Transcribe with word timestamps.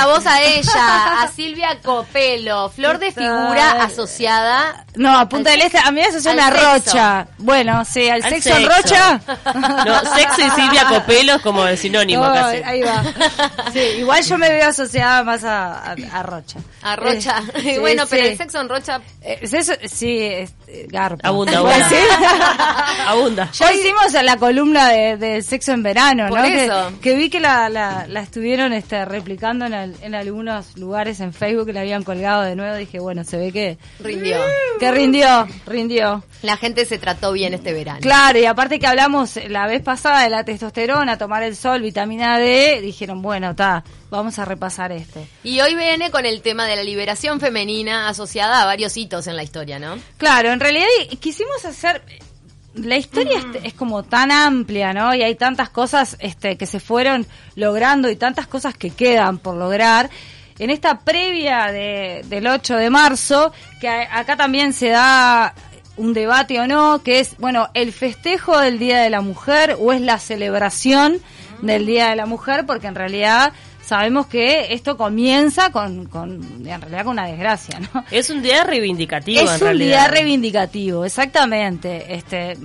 la 0.00 0.06
voz 0.06 0.26
a 0.26 0.42
ella, 0.44 1.22
a 1.22 1.28
Silvia 1.28 1.78
Copelo, 1.82 2.70
flor 2.70 2.98
de 2.98 3.12
figura 3.12 3.82
asociada. 3.82 4.84
No, 4.96 5.16
a 5.18 5.28
Punta 5.28 5.50
del 5.50 5.62
Este, 5.62 5.78
a 5.78 5.90
mí 5.90 6.00
me 6.00 6.06
asocian 6.06 6.40
a 6.40 6.50
Rocha. 6.50 7.26
Bueno, 7.38 7.84
sí, 7.84 8.08
al, 8.08 8.22
sexo, 8.22 8.56
en 8.56 8.66
Rocha. 8.66 9.20
No, 9.54 10.00
sexo 10.14 10.40
y 10.40 10.50
Silvia 10.50 10.86
Copelo 10.88 11.34
es 11.34 11.42
como 11.42 11.66
el 11.66 11.78
sinónimo 11.78 12.22
casi. 12.22 12.56
Ahí 12.64 12.82
va. 12.82 13.02
Sí, 13.72 13.78
igual 13.98 14.22
yo 14.22 14.38
me 14.38 14.48
veo 14.48 14.68
asociada 14.68 15.22
más 15.24 15.44
a, 15.44 15.92
a, 15.92 16.22
Rocha. 16.22 16.58
A 16.82 16.96
Rocha. 16.96 17.42
Eh, 17.54 17.78
bueno, 17.80 18.04
pero 18.08 18.26
el 18.26 18.36
sexo 18.36 18.60
en 18.60 18.68
Rocha. 18.68 19.00
Eh, 19.22 19.46
sí, 19.86 20.18
es, 20.20 20.52
eh, 20.66 20.86
garpa. 20.88 21.28
Abunda, 21.28 21.58
abunda. 21.58 21.88
abunda. 23.06 23.50
Ya 23.52 23.72
hicimos 23.72 24.12
la 24.12 24.36
columna 24.36 24.88
de, 24.88 25.42
sexo 25.42 25.72
en 25.72 25.82
verano, 25.82 26.28
¿no? 26.28 27.00
Que, 27.00 27.14
vi 27.14 27.30
que 27.30 27.40
la, 27.40 27.68
la, 27.68 28.20
estuvieron 28.20 28.72
este, 28.72 29.04
replicando 29.04 29.66
en, 29.66 29.89
en 30.02 30.14
algunos 30.14 30.76
lugares 30.76 31.20
en 31.20 31.32
Facebook 31.32 31.70
la 31.72 31.80
habían 31.80 32.02
colgado 32.02 32.42
de 32.42 32.56
nuevo. 32.56 32.76
Dije, 32.76 32.98
bueno, 32.98 33.24
se 33.24 33.36
ve 33.36 33.52
que. 33.52 33.78
Rindió. 34.00 34.38
Que 34.78 34.90
rindió, 34.92 35.46
rindió. 35.66 36.24
La 36.42 36.56
gente 36.56 36.84
se 36.84 36.98
trató 36.98 37.32
bien 37.32 37.54
este 37.54 37.72
verano. 37.72 38.00
Claro, 38.00 38.38
y 38.38 38.44
aparte 38.44 38.78
que 38.78 38.86
hablamos 38.86 39.38
la 39.48 39.66
vez 39.66 39.82
pasada 39.82 40.22
de 40.22 40.30
la 40.30 40.44
testosterona, 40.44 41.18
tomar 41.18 41.42
el 41.42 41.56
sol, 41.56 41.82
vitamina 41.82 42.38
D, 42.38 42.80
dijeron, 42.80 43.22
bueno, 43.22 43.50
está, 43.50 43.84
vamos 44.10 44.38
a 44.38 44.44
repasar 44.44 44.92
este. 44.92 45.26
Y 45.42 45.60
hoy 45.60 45.74
viene 45.74 46.10
con 46.10 46.26
el 46.26 46.42
tema 46.42 46.66
de 46.66 46.76
la 46.76 46.82
liberación 46.82 47.40
femenina 47.40 48.08
asociada 48.08 48.62
a 48.62 48.66
varios 48.66 48.96
hitos 48.96 49.26
en 49.26 49.36
la 49.36 49.42
historia, 49.42 49.78
¿no? 49.78 49.98
Claro, 50.16 50.50
en 50.50 50.60
realidad 50.60 50.86
quisimos 51.20 51.64
hacer 51.64 52.02
la 52.74 52.96
historia 52.96 53.44
es, 53.62 53.74
como 53.74 54.02
tan 54.04 54.30
amplia, 54.30 54.92
¿no? 54.92 55.14
Y 55.14 55.22
hay 55.22 55.34
tantas 55.34 55.70
cosas 55.70 56.16
este, 56.20 56.56
que 56.56 56.66
se 56.66 56.80
fueron 56.80 57.26
logrando 57.56 58.08
y 58.08 58.16
tantas 58.16 58.46
cosas 58.46 58.76
que 58.76 58.90
quedan 58.90 59.38
por 59.38 59.56
lograr. 59.56 60.10
En 60.58 60.70
esta 60.70 61.00
previa 61.00 61.72
de, 61.72 62.24
del 62.28 62.46
8 62.46 62.76
de 62.76 62.90
marzo, 62.90 63.52
que 63.80 63.88
acá 63.88 64.36
también 64.36 64.72
se 64.72 64.90
da 64.90 65.54
un 65.96 66.12
debate 66.12 66.60
o 66.60 66.66
no, 66.66 67.02
que 67.02 67.20
es, 67.20 67.36
bueno, 67.38 67.68
el 67.74 67.92
festejo 67.92 68.58
del 68.58 68.78
Día 68.78 69.00
de 69.00 69.10
la 69.10 69.20
Mujer 69.20 69.76
o 69.78 69.92
es 69.92 70.00
la 70.00 70.18
celebración 70.18 71.20
del 71.62 71.86
Día 71.86 72.10
de 72.10 72.16
la 72.16 72.26
Mujer, 72.26 72.66
porque 72.66 72.86
en 72.86 72.94
realidad 72.94 73.52
sabemos 73.90 74.28
que 74.28 74.72
esto 74.72 74.96
comienza 74.96 75.72
con, 75.72 76.06
con 76.06 76.40
en 76.64 76.80
realidad 76.80 77.02
con 77.02 77.14
una 77.14 77.26
desgracia, 77.26 77.80
¿no? 77.80 78.04
Es 78.12 78.30
un 78.30 78.40
día 78.40 78.62
reivindicativo, 78.62 79.40
es 79.40 79.60
un 79.60 79.78
día 79.78 80.06
reivindicativo, 80.06 81.04
exactamente. 81.04 82.14
Este, 82.14 82.56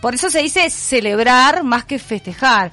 por 0.00 0.16
eso 0.16 0.28
se 0.30 0.42
dice 0.42 0.68
celebrar 0.68 1.62
más 1.62 1.84
que 1.84 2.00
festejar. 2.00 2.72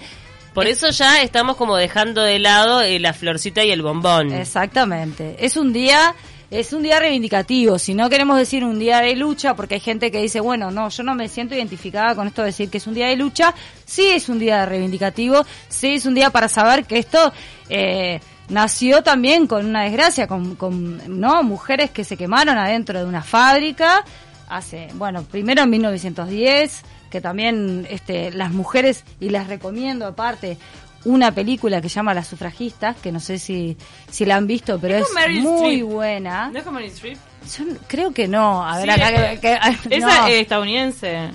Por 0.56 0.66
eso 0.66 0.90
ya 0.90 1.22
estamos 1.22 1.58
como 1.58 1.78
dejando 1.78 2.24
de 2.24 2.40
lado 2.40 2.82
eh, 2.82 2.98
la 3.00 3.14
florcita 3.14 3.64
y 3.64 3.70
el 3.70 3.84
bombón. 3.84 4.32
Exactamente. 4.32 5.36
Es 5.38 5.56
un 5.56 5.72
día 5.72 6.16
es 6.52 6.74
un 6.74 6.84
día 6.84 7.00
reivindicativo. 7.00 7.80
Si 7.80 7.94
no 7.94 8.10
queremos 8.10 8.38
decir 8.38 8.64
un 8.64 8.80
día 8.80 9.00
de 9.00 9.16
lucha, 9.16 9.56
porque 9.56 9.76
hay 9.76 9.82
gente 9.82 10.12
que 10.12 10.22
dice, 10.22 10.40
bueno, 10.40 10.72
no, 10.72 10.90
yo 10.90 11.04
no 11.04 11.16
me 11.16 11.28
siento 11.28 11.56
identificada 11.56 12.16
con 12.16 12.28
esto 12.28 12.42
de 12.42 12.48
decir 12.48 12.70
que 12.70 12.78
es 12.78 12.88
un 12.88 12.94
día 12.94 13.08
de 13.08 13.16
lucha, 13.16 13.54
sí 13.86 14.08
es 14.08 14.30
un 14.30 14.40
día 14.40 14.66
reivindicativo, 14.66 15.46
sí 15.68 15.96
es 15.96 16.06
un 16.06 16.16
día 16.16 16.30
para 16.30 16.48
saber 16.48 16.86
que 16.86 17.00
esto 17.00 17.34
eh, 17.70 18.20
nació 18.50 19.04
también 19.04 19.48
con 19.48 19.66
una 19.66 19.84
desgracia, 19.84 20.28
con, 20.28 20.56
con 20.56 21.20
no 21.20 21.44
mujeres 21.44 21.92
que 21.92 22.04
se 22.04 22.18
quemaron 22.18 22.58
adentro 22.58 23.00
de 23.00 23.06
una 23.06 23.24
fábrica 23.24 24.04
hace, 24.48 24.90
bueno, 24.94 25.24
primero 25.24 25.64
en 25.64 25.70
1910 25.72 26.84
que 27.16 27.22
también 27.22 27.88
este, 27.90 28.32
las 28.32 28.52
mujeres, 28.52 29.06
y 29.22 29.30
las 29.30 29.48
recomiendo 29.48 30.06
aparte, 30.06 30.58
una 31.06 31.34
película 31.34 31.82
que 31.82 31.90
se 31.90 31.96
llama 31.96 32.14
Las 32.14 32.28
sufragistas, 32.28 32.98
que 32.98 33.12
no 33.12 33.20
sé 33.20 33.40
si, 33.40 33.78
si 34.12 34.26
la 34.26 34.36
han 34.36 34.48
visto, 34.48 34.80
pero 34.80 34.98
es, 34.98 35.06
muy 35.44 35.82
buena. 35.82 36.50
¿No 36.50 36.60
es 36.60 36.66
como 36.66 36.80
Streep? 36.80 37.18
Yo 37.58 37.66
creo 37.88 38.12
que 38.12 38.28
no. 38.28 38.68
A 38.68 38.78
ver, 38.80 38.90
acá, 38.90 39.40
que, 39.40 39.54
esa 39.96 40.30
es 40.30 40.42
estadounidense. 40.42 41.30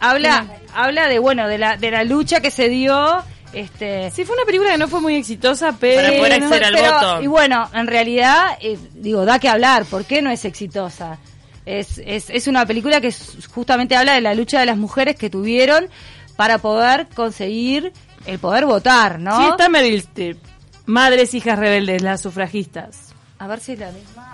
Habla, 0.00 0.46
habla 0.74 1.08
de 1.08 1.18
bueno, 1.18 1.46
de 1.48 1.58
la, 1.58 1.76
de 1.76 1.90
la 1.90 2.04
lucha 2.04 2.40
que 2.40 2.50
se 2.50 2.68
dio. 2.68 3.22
Este, 3.52 4.10
sí, 4.10 4.24
fue 4.24 4.34
una 4.34 4.46
película 4.46 4.72
que 4.72 4.78
no 4.78 4.88
fue 4.88 5.00
muy 5.00 5.14
exitosa, 5.16 5.76
pero... 5.78 6.02
Para 6.02 6.16
poder 6.16 6.32
acceder 6.32 6.64
al 6.64 6.74
voto. 6.74 7.22
Y 7.22 7.26
bueno, 7.26 7.68
en 7.74 7.86
realidad, 7.86 8.56
eh, 8.60 8.78
digo, 8.94 9.26
da 9.26 9.38
que 9.38 9.48
hablar. 9.48 9.84
¿Por 9.84 10.04
qué 10.04 10.22
no 10.22 10.30
es 10.30 10.44
exitosa? 10.44 11.18
Es, 11.66 11.98
es, 12.04 12.30
es 12.30 12.46
una 12.46 12.64
película 12.66 13.00
que 13.00 13.14
justamente 13.52 13.94
habla 13.94 14.14
de 14.14 14.20
la 14.20 14.34
lucha 14.34 14.60
de 14.60 14.66
las 14.66 14.76
mujeres 14.76 15.16
que 15.16 15.28
tuvieron 15.28 15.88
para 16.36 16.58
poder 16.58 17.08
conseguir 17.14 17.92
el 18.26 18.38
poder 18.38 18.66
votar, 18.66 19.18
¿no? 19.18 19.36
Sí, 19.38 19.44
está 19.50 19.68
Meryl 19.68 19.94
Streep. 19.98 20.38
Madres, 20.86 21.34
hijas 21.34 21.58
rebeldes, 21.58 22.02
las 22.02 22.20
sufragistas. 22.20 23.14
A 23.38 23.46
ver 23.46 23.60
si 23.60 23.72
es 23.72 23.78
la 23.78 23.90
misma. 23.90 24.32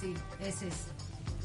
Sí, 0.00 0.14
es 0.40 0.56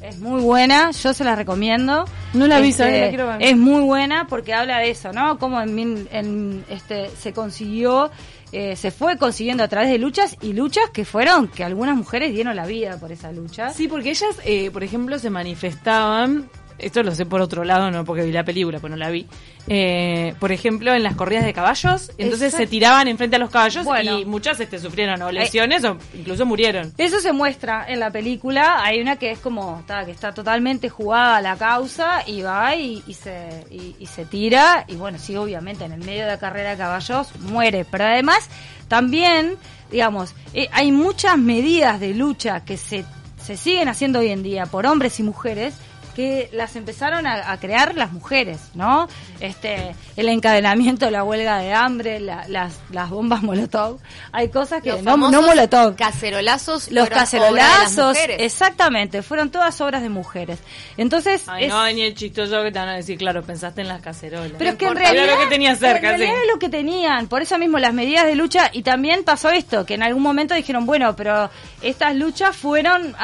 Es 0.00 0.18
muy 0.18 0.40
buena, 0.40 0.90
yo 0.90 1.14
se 1.14 1.24
la 1.24 1.36
recomiendo. 1.36 2.04
No 2.34 2.46
la 2.46 2.60
vi, 2.60 2.70
este, 2.70 3.00
la 3.00 3.08
quiero 3.08 3.26
ver. 3.26 3.42
Es 3.42 3.56
muy 3.56 3.82
buena 3.82 4.26
porque 4.26 4.54
habla 4.54 4.78
de 4.78 4.90
eso, 4.90 5.12
¿no? 5.12 5.38
Cómo 5.38 5.60
en, 5.60 6.08
en 6.10 6.64
este 6.68 7.10
se 7.10 7.32
consiguió, 7.32 8.10
eh, 8.52 8.76
se 8.76 8.90
fue 8.90 9.16
consiguiendo 9.16 9.64
a 9.64 9.68
través 9.68 9.90
de 9.90 9.98
luchas 9.98 10.36
y 10.42 10.52
luchas 10.52 10.90
que 10.90 11.06
fueron, 11.06 11.48
que 11.48 11.64
algunas 11.64 11.96
mujeres 11.96 12.32
dieron 12.32 12.54
la 12.54 12.66
vida 12.66 12.98
por 12.98 13.10
esa 13.10 13.32
lucha. 13.32 13.70
Sí, 13.70 13.88
porque 13.88 14.10
ellas, 14.10 14.36
eh, 14.44 14.70
por 14.70 14.84
ejemplo, 14.84 15.18
se 15.18 15.30
manifestaban 15.30 16.50
esto 16.82 17.02
lo 17.02 17.14
sé 17.14 17.24
por 17.26 17.40
otro 17.40 17.64
lado, 17.64 17.90
no 17.90 18.04
porque 18.04 18.22
vi 18.22 18.32
la 18.32 18.44
película, 18.44 18.78
pues 18.80 18.90
no 18.90 18.96
la 18.96 19.10
vi. 19.10 19.26
Eh, 19.68 20.34
por 20.40 20.50
ejemplo, 20.50 20.92
en 20.92 21.02
las 21.02 21.14
corridas 21.14 21.44
de 21.44 21.52
caballos, 21.52 22.10
entonces 22.18 22.52
se 22.52 22.66
tiraban 22.66 23.06
enfrente 23.08 23.36
a 23.36 23.38
los 23.38 23.50
caballos 23.50 23.86
y 24.02 24.24
muchas 24.24 24.58
este, 24.60 24.78
sufrieron 24.78 25.22
o 25.22 25.30
lesiones 25.30 25.84
o 25.84 25.96
incluso 26.14 26.44
murieron. 26.44 26.92
Eso 26.98 27.20
se 27.20 27.32
muestra 27.32 27.86
en 27.88 28.00
la 28.00 28.10
película. 28.10 28.82
Hay 28.82 29.00
una 29.00 29.16
que 29.16 29.30
es 29.30 29.38
como, 29.38 29.78
está, 29.80 30.04
que 30.04 30.10
está 30.10 30.32
totalmente 30.34 30.88
jugada 30.88 31.36
a 31.36 31.40
la 31.40 31.56
causa 31.56 32.24
y 32.26 32.42
va 32.42 32.74
y, 32.74 33.00
se, 33.14 33.64
y, 33.70 34.06
se 34.06 34.24
tira. 34.24 34.84
Y 34.88 34.96
bueno, 34.96 35.18
sí, 35.18 35.36
obviamente, 35.36 35.84
en 35.84 35.92
el 35.92 36.00
medio 36.00 36.22
de 36.22 36.28
la 36.28 36.38
carrera 36.38 36.70
de 36.70 36.76
caballos 36.76 37.28
muere. 37.40 37.86
Pero 37.88 38.04
además, 38.04 38.48
también, 38.88 39.56
digamos, 39.90 40.34
eh, 40.54 40.68
hay 40.72 40.90
muchas 40.90 41.38
medidas 41.38 42.00
de 42.00 42.14
lucha 42.14 42.64
que 42.64 42.76
se, 42.76 43.04
se 43.40 43.56
siguen 43.56 43.88
haciendo 43.88 44.18
hoy 44.18 44.28
en 44.28 44.42
día 44.42 44.66
por 44.66 44.86
hombres 44.86 45.20
y 45.20 45.22
mujeres 45.22 45.74
que 46.12 46.48
las 46.52 46.76
empezaron 46.76 47.26
a, 47.26 47.56
crear 47.58 47.94
las 47.94 48.12
mujeres, 48.12 48.60
¿no? 48.74 49.08
Este, 49.40 49.94
el 50.16 50.28
encadenamiento, 50.28 51.10
la 51.10 51.24
huelga 51.24 51.58
de 51.58 51.72
hambre, 51.72 52.20
las, 52.20 52.48
las 52.48 53.10
bombas 53.10 53.42
molotov, 53.42 53.98
hay 54.32 54.48
cosas 54.48 54.82
que 54.82 54.92
no, 55.02 55.16
no 55.16 55.42
molotov, 55.42 55.96
cacerolazos, 55.96 56.90
los 56.90 57.08
cacerolazos, 57.08 58.16
exactamente, 58.38 59.22
fueron 59.22 59.50
todas 59.50 59.80
obras 59.80 60.02
de 60.02 60.08
mujeres. 60.08 60.58
Entonces, 60.96 61.44
Ay, 61.46 61.68
no 61.68 61.84
ni 61.92 62.02
el 62.02 62.14
chistoso 62.14 62.62
que 62.62 62.70
te 62.70 62.78
van 62.78 62.88
a 62.88 62.96
decir, 62.96 63.18
claro, 63.18 63.42
pensaste 63.42 63.80
en 63.80 63.88
las 63.88 64.00
cacerolas. 64.00 64.52
Pero 64.58 64.70
es 64.70 64.76
que 64.76 64.86
en 64.86 64.96
realidad, 64.96 65.26
lo 65.26 65.38
que 65.38 65.46
tenía 65.46 65.74
cerca, 65.76 66.14
en 66.14 66.48
lo 66.52 66.58
que 66.58 66.68
tenían, 66.68 67.28
por 67.28 67.42
eso 67.42 67.58
mismo 67.58 67.78
las 67.78 67.94
medidas 67.94 68.26
de 68.26 68.34
lucha 68.34 68.70
y 68.72 68.82
también 68.82 69.24
pasó 69.24 69.50
esto, 69.50 69.84
que 69.86 69.94
en 69.94 70.02
algún 70.02 70.22
momento 70.22 70.54
dijeron, 70.54 70.86
bueno, 70.86 71.16
pero 71.16 71.50
estas 71.80 72.14
luchas 72.14 72.56
fueron 72.56 73.14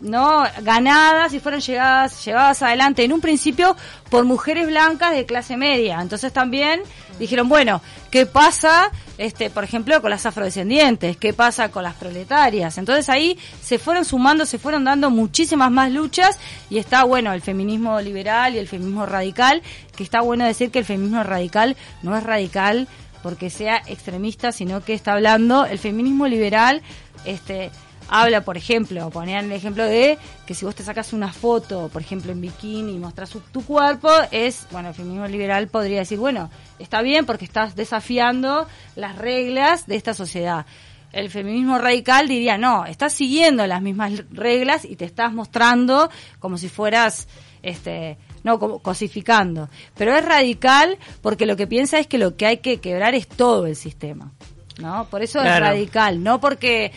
no 0.00 0.44
ganadas 0.62 1.32
y 1.34 1.40
fueron 1.40 1.60
llegadas 1.60 2.24
llevadas 2.32 2.62
adelante 2.62 3.04
en 3.04 3.12
un 3.12 3.20
principio 3.20 3.76
por 4.08 4.24
mujeres 4.24 4.66
blancas 4.66 5.12
de 5.12 5.26
clase 5.26 5.58
media. 5.58 6.00
Entonces 6.00 6.32
también 6.32 6.80
dijeron, 7.18 7.46
bueno, 7.46 7.82
¿qué 8.10 8.24
pasa, 8.24 8.90
este, 9.18 9.50
por 9.50 9.64
ejemplo, 9.64 10.00
con 10.00 10.10
las 10.10 10.24
afrodescendientes? 10.24 11.18
¿Qué 11.18 11.34
pasa 11.34 11.70
con 11.70 11.82
las 11.82 11.94
proletarias? 11.94 12.78
Entonces 12.78 13.10
ahí 13.10 13.38
se 13.62 13.78
fueron 13.78 14.06
sumando, 14.06 14.46
se 14.46 14.58
fueron 14.58 14.84
dando 14.84 15.10
muchísimas 15.10 15.70
más 15.70 15.90
luchas 15.92 16.38
y 16.70 16.78
está 16.78 17.04
bueno 17.04 17.34
el 17.34 17.42
feminismo 17.42 18.00
liberal 18.00 18.54
y 18.54 18.58
el 18.58 18.66
feminismo 18.66 19.04
radical, 19.04 19.60
que 19.94 20.02
está 20.02 20.22
bueno 20.22 20.46
decir 20.46 20.70
que 20.70 20.78
el 20.78 20.86
feminismo 20.86 21.22
radical 21.22 21.76
no 22.02 22.16
es 22.16 22.22
radical 22.22 22.88
porque 23.22 23.50
sea 23.50 23.82
extremista, 23.86 24.52
sino 24.52 24.82
que 24.82 24.94
está 24.94 25.12
hablando 25.12 25.66
el 25.66 25.78
feminismo 25.78 26.26
liberal, 26.26 26.80
este 27.26 27.70
habla, 28.08 28.42
por 28.42 28.56
ejemplo, 28.56 29.10
ponían 29.10 29.46
el 29.46 29.52
ejemplo 29.52 29.84
de 29.84 30.18
que 30.46 30.54
si 30.54 30.64
vos 30.64 30.74
te 30.74 30.82
sacas 30.82 31.12
una 31.12 31.32
foto, 31.32 31.88
por 31.92 32.02
ejemplo, 32.02 32.32
en 32.32 32.40
bikini 32.40 32.94
y 32.94 32.98
mostras 32.98 33.30
tu 33.52 33.64
cuerpo, 33.64 34.10
es, 34.30 34.66
bueno, 34.70 34.88
el 34.88 34.94
feminismo 34.94 35.26
liberal 35.26 35.68
podría 35.68 36.00
decir, 36.00 36.18
bueno, 36.18 36.50
está 36.78 37.02
bien 37.02 37.26
porque 37.26 37.44
estás 37.44 37.76
desafiando 37.76 38.66
las 38.96 39.16
reglas 39.16 39.86
de 39.86 39.96
esta 39.96 40.14
sociedad. 40.14 40.66
El 41.12 41.30
feminismo 41.30 41.78
radical 41.78 42.26
diría, 42.26 42.56
no, 42.56 42.86
estás 42.86 43.12
siguiendo 43.12 43.66
las 43.66 43.82
mismas 43.82 44.24
reglas 44.30 44.84
y 44.84 44.96
te 44.96 45.04
estás 45.04 45.32
mostrando 45.32 46.10
como 46.38 46.56
si 46.56 46.70
fueras, 46.70 47.28
este, 47.62 48.16
no, 48.44 48.58
como 48.58 48.78
cosificando. 48.78 49.68
Pero 49.94 50.16
es 50.16 50.24
radical 50.24 50.98
porque 51.20 51.44
lo 51.44 51.56
que 51.56 51.66
piensa 51.66 51.98
es 51.98 52.06
que 52.06 52.16
lo 52.16 52.36
que 52.36 52.46
hay 52.46 52.56
que 52.58 52.80
quebrar 52.80 53.14
es 53.14 53.28
todo 53.28 53.66
el 53.66 53.76
sistema. 53.76 54.32
¿No? 54.78 55.06
Por 55.10 55.22
eso 55.22 55.42
es 55.42 55.60
radical, 55.60 56.24
no 56.24 56.40
porque 56.40 56.92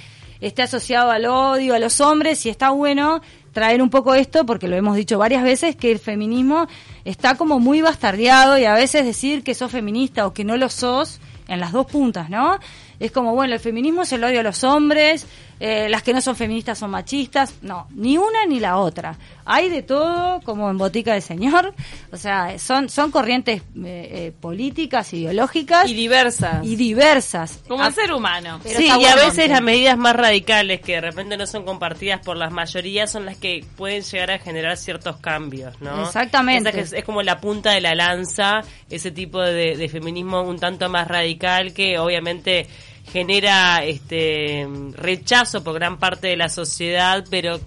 esté 0.48 0.62
asociado 0.62 1.10
al 1.10 1.26
odio 1.26 1.74
a 1.74 1.80
los 1.80 2.02
hombres 2.02 2.46
y 2.46 2.50
está 2.50 2.70
bueno 2.70 3.22
traer 3.52 3.82
un 3.82 3.90
poco 3.90 4.14
esto 4.14 4.46
porque 4.46 4.68
lo 4.68 4.76
hemos 4.76 4.96
dicho 4.96 5.18
varias 5.18 5.44
veces 5.44 5.76
que 5.76 5.92
el 5.92 5.98
feminismo 5.98 6.68
está 7.04 7.36
como 7.36 7.60
muy 7.60 7.82
bastardeado 7.82 8.58
y 8.58 8.66
a 8.66 8.76
veces 8.76 9.06
decir 9.06 9.44
que 9.44 9.56
sos 9.56 9.72
feminista 9.72 10.28
o 10.28 10.34
que 10.34 10.44
no 10.44 10.56
lo 10.58 10.70
sos 10.70 11.20
en 11.48 11.60
las 11.60 11.72
dos 11.72 11.88
puntas, 11.88 12.30
¿no? 12.30 12.60
es 13.00 13.12
como, 13.12 13.34
bueno, 13.34 13.54
el 13.54 13.60
feminismo 13.60 14.04
es 14.04 14.12
el 14.14 14.24
odio 14.24 14.40
a 14.40 14.44
los 14.44 14.64
hombres, 14.64 15.28
eh, 15.60 15.88
las 15.90 16.04
que 16.04 16.14
no 16.14 16.22
son 16.22 16.36
feministas 16.36 16.78
son 16.78 16.92
machistas. 16.92 17.56
No, 17.62 17.88
ni 17.92 18.18
una 18.18 18.46
ni 18.46 18.60
la 18.60 18.78
otra. 18.78 19.18
Hay 19.46 19.70
de 19.70 19.84
todo, 19.84 20.42
como 20.42 20.70
en 20.70 20.78
Botica 20.78 21.14
del 21.14 21.22
Señor. 21.22 21.74
O 22.12 22.18
sea, 22.18 22.60
son, 22.60 22.90
son 22.90 23.12
corrientes 23.12 23.62
eh, 23.62 23.64
eh, 23.86 24.34
políticas, 24.40 25.14
ideológicas. 25.14 25.90
Y 25.90 25.94
diversas. 25.94 26.66
Y 26.66 26.76
diversas. 26.76 27.60
Como 27.68 27.86
el 27.86 27.94
ser 27.94 28.12
humano. 28.12 28.60
sí, 28.66 28.86
y 28.86 29.06
a 29.06 29.16
veces 29.16 29.50
las 29.50 29.62
medidas 29.62 29.98
más 29.98 30.16
radicales 30.16 30.82
que 30.82 30.94
de 30.94 31.02
repente 31.02 31.38
no 31.38 31.48
son 31.48 31.64
compartidas 31.64 32.20
por 32.20 32.38
las 32.38 32.52
mayorías 32.52 33.12
son 33.12 33.26
las 33.26 33.38
que 33.38 33.64
pueden 33.78 34.02
llegar 34.02 34.32
a 34.32 34.40
generar 34.40 34.78
ciertos 34.78 35.18
cambios, 35.18 35.80
¿no? 35.82 36.04
Exactamente. 36.06 36.80
Es, 36.80 37.04
como 37.06 37.22
la 37.22 37.40
punta 37.40 37.72
de 37.72 37.82
la 37.82 37.96
lanza, 37.96 38.62
ese 38.90 39.12
tipo 39.12 39.42
de 39.42 39.90
feminismo 39.90 40.42
un 40.42 40.60
tanto 40.60 40.90
más 40.90 41.08
radical 41.08 41.74
que 41.74 41.98
obviamente 42.00 42.68
genera 43.12 43.84
este 43.84 44.68
rechazo 44.94 45.64
por 45.64 45.76
gran 45.76 45.98
parte 45.98 46.28
de 46.28 46.38
la 46.38 46.50
sociedad, 46.50 47.24
pero 47.30 47.60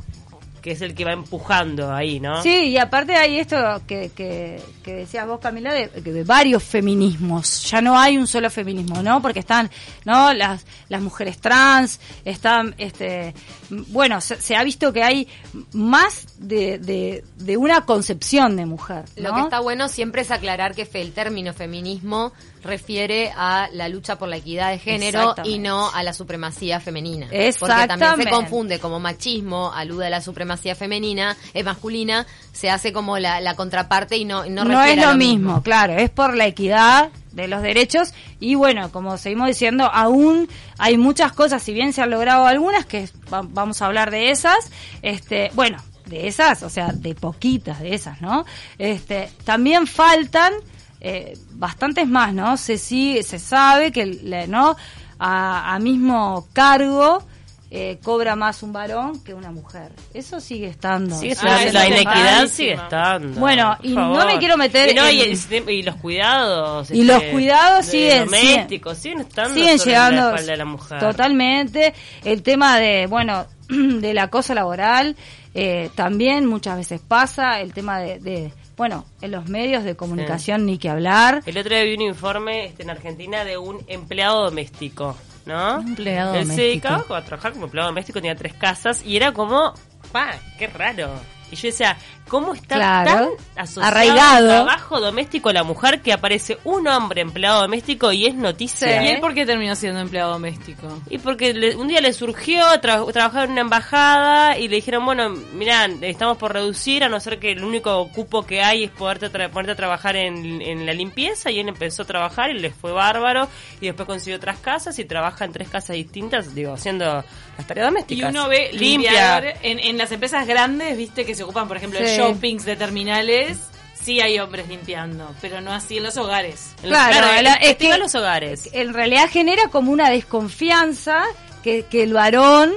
que 0.61 0.73
es 0.73 0.83
el 0.83 0.95
que 0.95 1.05
va 1.05 1.13
empujando 1.13 1.93
ahí, 1.95 2.21
¿no? 2.21 2.43
Sí, 2.43 2.71
y 2.71 2.79
aparte 2.79 3.15
hay 3.15 3.39
esto 3.39 3.57
que, 3.87 4.11
que, 4.15 4.61
decías 4.85 5.27
vos, 5.27 5.41
Camila, 5.41 5.73
de, 5.73 5.89
de, 5.89 6.25
varios 6.25 6.63
feminismos. 6.63 7.71
Ya 7.71 7.81
no 7.81 7.99
hay 7.99 8.19
un 8.19 8.27
solo 8.27 8.51
feminismo, 8.51 9.03
¿no? 9.03 9.23
Porque 9.23 9.41
están, 9.41 9.71
¿no? 10.05 10.33
Las, 10.35 10.67
las 10.89 11.01
mujeres 11.01 11.39
trans, 11.39 12.01
están, 12.25 12.75
este, 12.79 13.35
bueno, 13.71 14.21
se, 14.21 14.57
ha 14.57 14.65
visto 14.65 14.93
que 14.93 15.03
hay 15.03 15.29
más 15.73 16.27
de, 16.39 16.79
de, 16.79 17.57
una 17.57 17.85
concepción 17.85 18.57
de 18.57 18.67
mujer. 18.67 19.05
Lo 19.17 19.35
que 19.35 19.41
está 19.41 19.61
bueno 19.61 19.89
siempre 19.89 20.23
es 20.23 20.31
aclarar 20.31 20.75
que 20.75 20.89
el 20.95 21.13
término 21.13 21.53
feminismo 21.53 22.33
refiere 22.63 23.33
a 23.37 23.69
la 23.73 23.89
lucha 23.89 24.19
por 24.19 24.29
la 24.29 24.37
equidad 24.37 24.71
de 24.71 24.79
género 24.79 25.35
y 25.45 25.59
no 25.59 25.91
a 25.91 26.03
la 26.03 26.13
supremacía 26.13 26.81
femenina. 26.81 27.27
Porque 27.59 27.87
también 27.87 28.17
se 28.17 28.31
confunde 28.31 28.79
como 28.79 29.01
machismo, 29.01 29.73
alude 29.73 30.07
a 30.07 30.11
la 30.11 30.21
supremacía 30.21 30.75
femenina, 30.75 31.37
es 31.55 31.65
masculina, 31.65 32.27
se 32.53 32.71
hace 32.71 32.93
como 32.93 33.19
la, 33.19 33.55
contraparte 33.55 34.17
y 34.17 34.25
no 34.25 34.45
no, 34.47 34.65
no 34.65 34.83
es 34.83 34.97
lo, 34.97 35.15
mismo, 35.15 35.63
claro, 35.63 35.95
es 35.95 36.11
por 36.11 36.37
la 36.37 36.47
equidad 36.47 37.11
de 37.33 37.49
los 37.49 37.63
derechos 37.63 38.15
y 38.41 38.55
bueno, 38.55 38.91
como 38.91 39.19
seguimos 39.19 39.49
diciendo, 39.49 39.91
aún 39.93 40.49
hay 40.79 40.97
muchas 40.97 41.33
cosas, 41.33 41.63
si 41.63 41.73
bien 41.73 41.93
se 41.93 42.03
han 42.03 42.11
logrado 42.11 42.47
algunas, 42.47 42.87
que 42.87 43.09
vamos 43.29 43.83
a 43.83 43.87
hablar 43.87 44.11
de 44.11 44.31
esas, 44.31 44.71
este, 45.03 45.51
bueno, 45.55 45.79
de 46.07 46.27
esas, 46.27 46.63
o 46.63 46.71
sea, 46.71 46.93
de 46.93 47.15
poquitas 47.15 47.81
de 47.81 47.95
esas, 47.95 48.21
¿no? 48.21 48.45
Este, 48.79 49.31
también 49.45 49.87
faltan 49.87 50.53
eh, 51.01 51.39
bastantes 51.53 52.09
más, 52.09 52.33
¿no? 52.33 52.57
Se 52.57 52.79
sí, 52.79 53.23
se 53.23 53.39
sabe 53.39 53.93
que, 53.93 54.47
¿no? 54.49 54.77
A, 55.19 55.75
a 55.75 55.79
mismo 55.79 56.47
cargo 56.53 57.25
eh, 57.71 57.99
cobra 58.03 58.35
más 58.35 58.63
un 58.63 58.73
varón 58.73 59.23
que 59.23 59.35
una 59.35 59.51
mujer. 59.51 59.93
Eso 60.15 60.41
sigue 60.41 60.69
estando. 60.69 61.21
la 61.43 61.87
inequidad 61.87 62.49
sigue 62.49 62.75
estando. 62.75 63.39
Bueno, 63.39 63.77
y 63.83 63.95
no 63.95 64.25
me 64.25 64.39
quiero 64.39 64.57
meter 64.57 64.89
y, 64.91 65.71
y, 65.71 65.83
los 65.83 65.97
cuidados. 65.97 66.91
Y 66.91 67.05
los 67.05 67.19
este, 67.19 67.33
cuidados 67.33 67.87
siguen. 67.87 68.25
Domésticos, 68.25 68.99
siguen, 68.99 69.21
estando 69.21 69.55
siguen 69.55 69.79
llegando. 69.79 70.33
La 70.33 70.43
de 70.43 70.57
la 70.57 70.65
mujer. 70.65 70.99
Totalmente. 70.99 71.93
El 72.25 72.43
tema 72.43 72.79
de, 72.79 73.07
bueno, 73.07 73.47
de 73.69 74.15
la 74.15 74.29
cosa 74.29 74.55
laboral 74.55 75.17
eh, 75.55 75.91
también 75.95 76.47
muchas 76.47 76.77
veces 76.77 77.01
pasa. 77.01 77.61
El 77.61 77.73
tema 77.73 77.99
de, 77.99 78.53
bueno, 78.77 79.05
en 79.21 79.33
los 79.33 79.49
medios 79.49 79.85
de 79.85 79.97
comunicación 79.97 80.67
ni 80.67 80.79
que 80.79 80.89
hablar. 80.89 81.43
El 81.47 81.59
otro 81.59 81.75
día 81.75 81.85
vi 81.85 81.95
un 81.95 82.03
informe 82.03 82.67
este, 82.67 82.85
en 82.85 82.91
Argentina 82.91 83.45
de 83.45 83.59
un 83.59 83.83
empleado 83.89 84.45
doméstico 84.45 85.17
¿no? 85.49 85.81
empleado 85.81 86.35
Él 86.35 86.47
se 86.47 86.61
dedicaba 86.63 87.19
a 87.19 87.25
trabajar 87.25 87.53
como 87.53 87.65
empleado 87.65 87.89
doméstico, 87.89 88.21
tenía 88.21 88.37
tres 88.37 88.55
casas 88.55 89.03
y 89.05 89.17
era 89.17 89.33
como, 89.33 89.75
pa, 90.13 90.35
qué 90.59 90.69
raro. 90.69 91.11
Y 91.51 91.57
yo 91.57 91.69
decía, 91.69 91.97
¿cómo 92.29 92.55
está 92.55 93.05
tan 93.05 93.29
asociado 93.57 93.89
arraigado. 93.89 94.49
trabajo 94.49 95.01
doméstico 95.01 95.49
a 95.49 95.53
la 95.53 95.65
mujer 95.65 96.03
que 96.03 96.13
aparece 96.13 96.59
un 96.65 96.87
hombre 96.89 97.23
empleado 97.23 97.63
doméstico 97.63 98.13
y 98.13 98.27
es 98.27 98.35
noticia? 98.35 99.03
¿Y 99.03 99.09
él 99.09 99.21
por 99.21 99.35
qué 99.35 99.47
terminó 99.47 99.75
siendo 99.75 100.01
empleado 100.01 100.33
doméstico? 100.33 101.01
Y 101.09 101.19
porque 101.19 101.75
un 101.77 101.89
día 101.89 102.01
le 102.01 102.13
surgió 102.13 102.65
trabajar 102.81 103.45
en 103.45 103.53
una 103.53 103.61
embajada 103.63 104.59
y 104.59 104.69
le 104.69 104.77
dijeron, 104.77 105.05
bueno, 105.05 105.31
mira, 105.53 105.87
estamos 106.03 106.39
por 106.39 106.53
reducir, 106.53 107.05
a 107.05 107.09
no 107.09 107.19
ser 107.21 107.39
que 107.39 107.53
el 107.53 107.65
único 107.65 108.09
cupo 108.09 108.45
que 108.45 108.63
hay 108.63 108.85
es 108.85 108.91
poderte 108.91 109.29
ponerte 109.49 109.73
a 109.73 109.77
trabajar 109.77 110.17
en, 110.17 110.61
en 110.63 110.87
la 110.87 110.93
limpieza. 110.93 111.51
Y 111.51 111.61
él 111.61 111.69
empezó 111.69 112.03
a 112.03 112.07
trabajar 112.07 112.51
y 112.51 112.59
le 112.59 112.71
fue 112.71 112.93
bárbaro. 112.93 113.49
Y 113.81 113.87
después 113.87 114.07
consiguió 114.07 114.37
otras 114.37 114.59
casas 114.59 114.99
y 114.99 115.05
trabaja 115.05 115.45
en 115.45 115.53
tres 115.53 115.69
casas 115.69 115.97
distintas, 115.97 116.55
digo, 116.55 116.73
haciendo 116.73 117.25
las 117.59 117.67
tareas 117.67 117.89
domésticas. 117.89 118.33
Y 118.33 118.37
uno 118.37 118.49
ve 118.49 118.71
limpia 118.73 119.41
en, 119.63 119.81
en 119.81 119.99
las 119.99 120.11
empresas 120.13 120.47
grandes, 120.47 120.97
viste 120.97 121.27
que 121.27 121.35
se 121.35 121.43
ocupan, 121.43 121.69
por 121.69 121.77
ejemplo, 121.77 121.99
de 122.01 122.17
shoppings 122.17 122.65
de 122.65 122.77
terminales, 122.77 123.59
sí 124.01 124.21
hay 124.21 124.39
hombres 124.39 124.69
limpiando, 124.69 125.35
pero 125.41 125.61
no 125.61 125.73
así 125.73 125.99
en 125.99 126.05
los 126.05 126.17
hogares. 126.17 126.75
claro, 126.81 127.27
es 127.61 127.77
que 127.77 127.91
en 127.91 128.01
los 128.01 128.15
hogares. 128.15 128.71
En 128.73 128.95
realidad 128.95 129.29
genera 129.29 129.69
como 129.69 129.91
una 129.91 130.09
desconfianza 130.09 131.25
que, 131.63 131.85
que 131.85 132.05
el 132.05 132.13
varón 132.15 132.73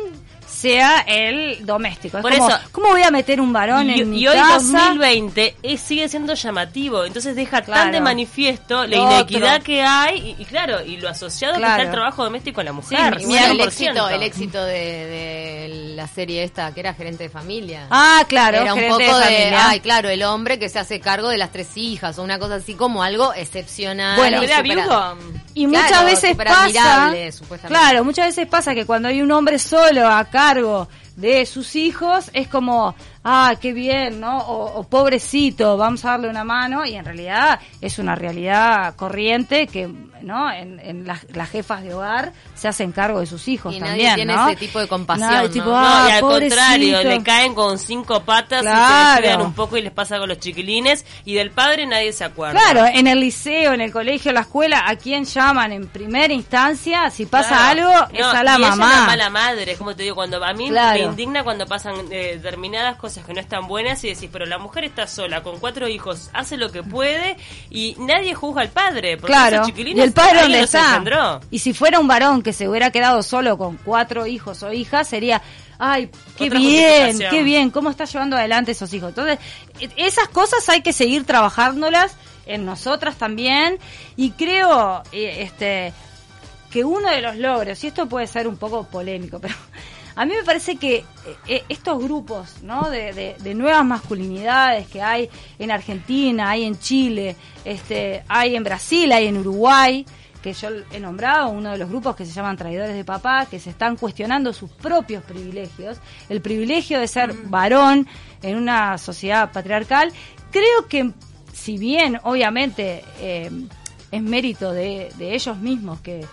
sea 0.51 0.99
el 1.01 1.65
doméstico. 1.65 2.21
Por 2.21 2.33
eso, 2.33 2.49
¿cómo 2.71 2.89
voy 2.89 3.03
a 3.03 3.11
meter 3.11 3.39
un 3.39 3.53
varón 3.53 3.89
en 3.89 4.09
mi 4.09 4.23
casa? 4.25 4.37
Y 4.37 4.39
hoy 4.39 4.53
2020 4.53 5.55
es, 5.63 5.81
sigue 5.81 6.07
siendo 6.09 6.33
llamativo, 6.33 7.05
entonces 7.05 7.35
deja 7.35 7.61
tan 7.61 7.91
de 7.91 8.01
manifiesto 8.01 8.85
la 8.85 8.95
inequidad 8.97 9.61
que 9.61 9.81
hay 9.81 10.35
y, 10.37 10.45
claro, 10.45 10.83
y 10.85 10.97
lo 10.97 11.09
asociado 11.09 11.55
que 11.55 11.63
está 11.63 11.81
el 11.81 11.91
trabajo 11.91 12.23
doméstico 12.23 12.61
a 12.61 12.63
la 12.63 12.73
mujer. 12.73 13.17
el 13.19 13.61
éxito, 13.61 14.09
el 14.09 14.23
éxito 14.23 14.63
de, 14.63 15.93
la 15.95 16.07
serie 16.07 16.43
esta 16.43 16.73
que 16.73 16.79
era 16.81 16.93
gerente 16.93 17.23
de 17.23 17.29
familia. 17.29 17.87
Ah, 17.89 18.23
claro, 18.27 18.57
era 18.57 18.73
un 18.73 18.87
poco 18.87 19.17
de, 19.19 19.55
ay, 19.55 19.79
claro, 19.79 20.09
el 20.09 20.23
hombre 20.23 20.59
que 20.59 20.69
se 20.69 20.79
hace 20.79 20.99
cargo 20.99 21.29
de 21.29 21.37
las 21.37 21.51
tres 21.51 21.77
hijas 21.77 22.19
o 22.19 22.23
una 22.23 22.39
cosa 22.39 22.55
así 22.55 22.73
como 22.73 23.03
algo 23.03 23.33
excepcional. 23.33 24.17
Bueno, 24.17 24.41
era 24.41 24.61
viudo. 24.61 25.17
Y 25.53 25.67
muchas 25.67 26.05
veces 26.05 26.35
pasa, 26.35 27.13
claro, 27.67 28.03
muchas 28.03 28.27
veces 28.27 28.47
pasa 28.47 28.73
que 28.73 28.85
cuando 28.85 29.09
hay 29.09 29.21
un 29.21 29.31
hombre 29.31 29.59
solo 29.59 30.07
acá 30.07 30.55
de 31.21 31.45
sus 31.45 31.75
hijos 31.75 32.29
es 32.33 32.47
como 32.47 32.95
ah, 33.23 33.53
qué 33.59 33.73
bien, 33.73 34.19
¿no? 34.19 34.39
O, 34.39 34.83
pobrecito, 34.83 35.77
vamos 35.77 36.03
a 36.05 36.11
darle 36.11 36.29
una 36.29 36.43
mano, 36.43 36.85
y 36.85 36.95
en 36.95 37.05
realidad 37.05 37.59
es 37.79 37.99
una 37.99 38.15
realidad 38.15 38.95
corriente 38.95 39.67
que, 39.67 39.87
¿no? 40.21 40.51
En, 40.51 41.05
las, 41.05 41.49
jefas 41.49 41.83
de 41.83 41.93
hogar 41.93 42.31
se 42.55 42.67
hacen 42.67 42.91
cargo 42.91 43.19
de 43.19 43.25
sus 43.25 43.47
hijos 43.47 43.75
y 43.75 43.79
también, 43.79 44.07
nadie 44.07 44.15
tiene 44.15 44.33
ese 44.33 44.55
tipo 44.55 44.79
de 44.79 44.87
compasión, 44.87 45.51
tipo, 45.51 45.71
ah, 45.73 46.07
y 46.07 46.11
al 46.13 46.21
contrario, 46.21 47.03
le 47.03 47.23
caen 47.23 47.53
con 47.53 47.77
cinco 47.77 48.21
patas 48.21 48.63
y 48.63 49.23
se 49.23 49.37
un 49.37 49.53
poco 49.53 49.77
y 49.77 49.81
les 49.81 49.91
pasa 49.91 50.17
con 50.19 50.29
los 50.29 50.39
chiquilines, 50.39 51.05
y 51.25 51.33
del 51.33 51.51
padre 51.51 51.85
nadie 51.85 52.13
se 52.13 52.23
acuerda. 52.23 52.59
Claro, 52.59 52.85
en 52.85 53.07
el 53.07 53.19
liceo, 53.19 53.73
en 53.73 53.81
el 53.81 53.91
colegio, 53.91 54.29
en 54.29 54.35
la 54.35 54.41
escuela, 54.41 54.83
¿a 54.87 54.95
quién 54.95 55.25
llaman 55.25 55.71
en 55.71 55.87
primera 55.87 56.33
instancia? 56.33 57.09
Si 57.09 57.25
pasa 57.25 57.69
algo, 57.69 57.91
es 58.13 58.25
a 58.25 58.43
la 58.43 58.57
mamá. 58.57 58.85
Es 58.85 58.97
una 58.97 59.05
mala 59.07 59.29
madre, 59.29 59.75
como 59.75 59.95
te 59.95 60.03
digo, 60.03 60.15
cuando 60.15 60.43
a 60.43 60.53
mí 60.53 60.71
me 60.71 61.03
indigna 61.11 61.43
cuando 61.43 61.65
pasan 61.65 61.95
eh, 62.11 62.39
determinadas 62.41 62.97
cosas 62.97 63.25
que 63.25 63.33
no 63.33 63.39
están 63.39 63.67
buenas 63.67 64.03
y 64.03 64.09
decís, 64.09 64.29
pero 64.31 64.45
la 64.45 64.57
mujer 64.57 64.85
está 64.85 65.07
sola, 65.07 65.43
con 65.43 65.59
cuatro 65.59 65.87
hijos, 65.87 66.29
hace 66.33 66.57
lo 66.57 66.71
que 66.71 66.83
puede 66.83 67.37
y 67.69 67.95
nadie 67.99 68.33
juzga 68.33 68.61
al 68.61 68.69
padre. 68.69 69.17
Porque 69.17 69.33
claro, 69.33 69.63
y 69.75 69.99
el 69.99 70.13
padre 70.13 70.41
dónde 70.41 70.61
está. 70.61 71.39
Y 71.51 71.59
si 71.59 71.73
fuera 71.73 71.99
un 71.99 72.07
varón 72.07 72.41
que 72.41 72.53
se 72.53 72.67
hubiera 72.67 72.91
quedado 72.91 73.23
solo 73.23 73.57
con 73.57 73.77
cuatro 73.77 74.25
hijos 74.25 74.63
o 74.63 74.73
hijas, 74.73 75.07
sería 75.07 75.41
ay, 75.83 76.09
qué 76.37 76.49
bien, 76.49 77.17
qué 77.17 77.43
bien, 77.43 77.71
cómo 77.71 77.89
está 77.89 78.05
llevando 78.05 78.37
adelante 78.37 78.71
esos 78.71 78.93
hijos. 78.93 79.09
Entonces, 79.09 79.39
e, 79.79 79.89
esas 79.97 80.27
cosas 80.29 80.67
hay 80.69 80.81
que 80.81 80.93
seguir 80.93 81.25
trabajándolas 81.25 82.15
en 82.45 82.65
nosotras 82.65 83.15
también 83.17 83.79
y 84.15 84.31
creo 84.31 85.01
eh, 85.11 85.37
este 85.39 85.93
que 86.69 86.85
uno 86.85 87.09
de 87.09 87.21
los 87.21 87.35
logros, 87.35 87.83
y 87.83 87.87
esto 87.87 88.07
puede 88.07 88.27
ser 88.27 88.47
un 88.47 88.57
poco 88.57 88.85
polémico, 88.85 89.39
pero 89.39 89.55
a 90.15 90.25
mí 90.25 90.33
me 90.35 90.43
parece 90.43 90.75
que 90.75 90.97
eh, 90.97 91.05
eh, 91.47 91.63
estos 91.69 92.01
grupos 92.03 92.61
¿no? 92.63 92.89
de, 92.89 93.35
nuevas 93.55 93.85
masculinidades 93.85 94.87
que 94.87 95.01
hay 95.01 95.29
en 95.59 95.71
Argentina, 95.71 96.49
hay 96.49 96.63
en 96.63 96.79
Chile, 96.79 97.35
este, 97.63 98.23
hay 98.27 98.55
en 98.55 98.63
Brasil, 98.63 99.11
hay 99.11 99.27
en 99.27 99.37
Uruguay, 99.37 100.05
que 100.41 100.53
yo 100.53 100.69
he 100.91 100.99
nombrado, 100.99 101.49
uno 101.49 101.71
de 101.71 101.77
los 101.77 101.89
grupos 101.89 102.15
que 102.15 102.25
se 102.25 102.31
llaman 102.31 102.57
traidores 102.57 102.95
de 102.95 103.05
papá, 103.05 103.45
que 103.45 103.59
se 103.59 103.69
están 103.69 103.95
cuestionando 103.95 104.53
sus 104.53 104.71
propios 104.71 105.23
privilegios, 105.23 105.97
el 106.29 106.41
privilegio 106.41 106.99
de 106.99 107.07
ser 107.07 107.33
mm. 107.33 107.49
varón 107.49 108.07
en 108.41 108.57
una 108.57 108.97
sociedad 108.97 109.51
patriarcal, 109.51 110.11
creo 110.51 110.87
que 110.89 111.11
si 111.53 111.77
bien 111.77 112.19
obviamente 112.23 113.03
eh, 113.19 113.51
es 114.11 114.21
mérito 114.21 114.73
de, 114.73 115.11
ellos 115.19 115.57
mismos 115.57 116.01
que, 116.01 116.25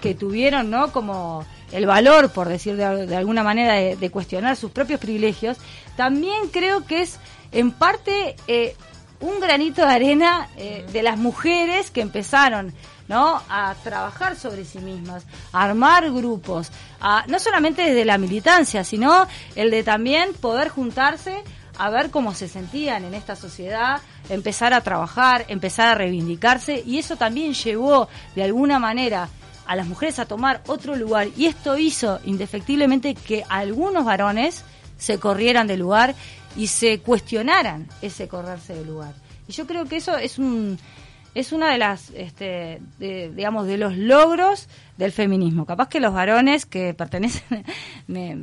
que 0.00 0.14
tuvieron, 0.14 0.70
¿no? 0.70 0.92
Como 0.92 1.44
el 1.72 1.86
valor, 1.86 2.30
por 2.30 2.48
decir 2.48 2.76
de, 2.76 3.16
alguna 3.16 3.42
manera, 3.42 3.74
de, 3.74 4.10
cuestionar 4.10 4.56
sus 4.56 4.70
propios 4.70 5.00
privilegios, 5.00 5.58
también 5.96 6.48
creo 6.52 6.84
que 6.84 7.02
es 7.02 7.18
en 7.52 7.72
parte 7.72 8.36
eh, 8.46 8.76
un 9.20 9.40
granito 9.40 9.86
de 9.86 9.92
arena 9.92 10.48
eh, 10.56 10.86
de 10.92 11.02
las 11.02 11.18
mujeres 11.18 11.90
que 11.90 12.00
empezaron 12.00 12.74
¿no? 13.08 13.40
A 13.48 13.74
trabajar 13.84 14.36
sobre 14.36 14.64
sí 14.64 14.78
mismas, 14.78 15.24
a 15.52 15.62
armar 15.62 16.10
grupos, 16.12 16.70
a, 17.00 17.24
no 17.28 17.38
solamente 17.38 17.82
desde 17.82 18.04
la 18.04 18.18
militancia, 18.18 18.84
sino 18.84 19.26
el 19.54 19.70
de 19.70 19.82
también 19.82 20.32
poder 20.34 20.68
juntarse 20.68 21.42
a 21.78 21.90
ver 21.90 22.10
cómo 22.10 22.34
se 22.34 22.48
sentían 22.48 23.04
en 23.04 23.14
esta 23.14 23.36
sociedad, 23.36 24.00
empezar 24.28 24.72
a 24.72 24.80
trabajar, 24.80 25.44
empezar 25.48 25.88
a 25.88 25.94
reivindicarse 25.94 26.82
y 26.84 26.98
eso 26.98 27.16
también 27.16 27.52
llevó 27.52 28.08
de 28.34 28.44
alguna 28.44 28.78
manera 28.78 29.28
a 29.66 29.76
las 29.76 29.86
mujeres 29.86 30.18
a 30.18 30.26
tomar 30.26 30.62
otro 30.66 30.96
lugar 30.96 31.28
y 31.36 31.46
esto 31.46 31.78
hizo 31.78 32.20
indefectiblemente 32.24 33.14
que 33.14 33.44
algunos 33.48 34.04
varones 34.04 34.64
se 34.98 35.18
corrieran 35.18 35.66
del 35.66 35.80
lugar 35.80 36.14
y 36.56 36.68
se 36.68 37.00
cuestionaran 37.00 37.88
ese 38.02 38.28
correrse 38.28 38.74
del 38.74 38.86
lugar. 38.86 39.14
Y 39.48 39.52
yo 39.52 39.66
creo 39.66 39.84
que 39.84 39.96
eso 39.96 40.16
es 40.16 40.38
un 40.38 40.78
es 41.36 41.52
una 41.52 41.70
de 41.70 41.76
las, 41.76 42.10
este, 42.16 42.80
digamos, 42.98 43.66
de 43.66 43.76
los 43.76 43.94
logros 43.94 44.68
del 44.96 45.12
feminismo. 45.12 45.66
Capaz 45.66 45.88
que 45.88 46.00
los 46.00 46.14
varones 46.14 46.64
que 46.64 46.94
pertenecen 46.94 47.62
me, 48.06 48.34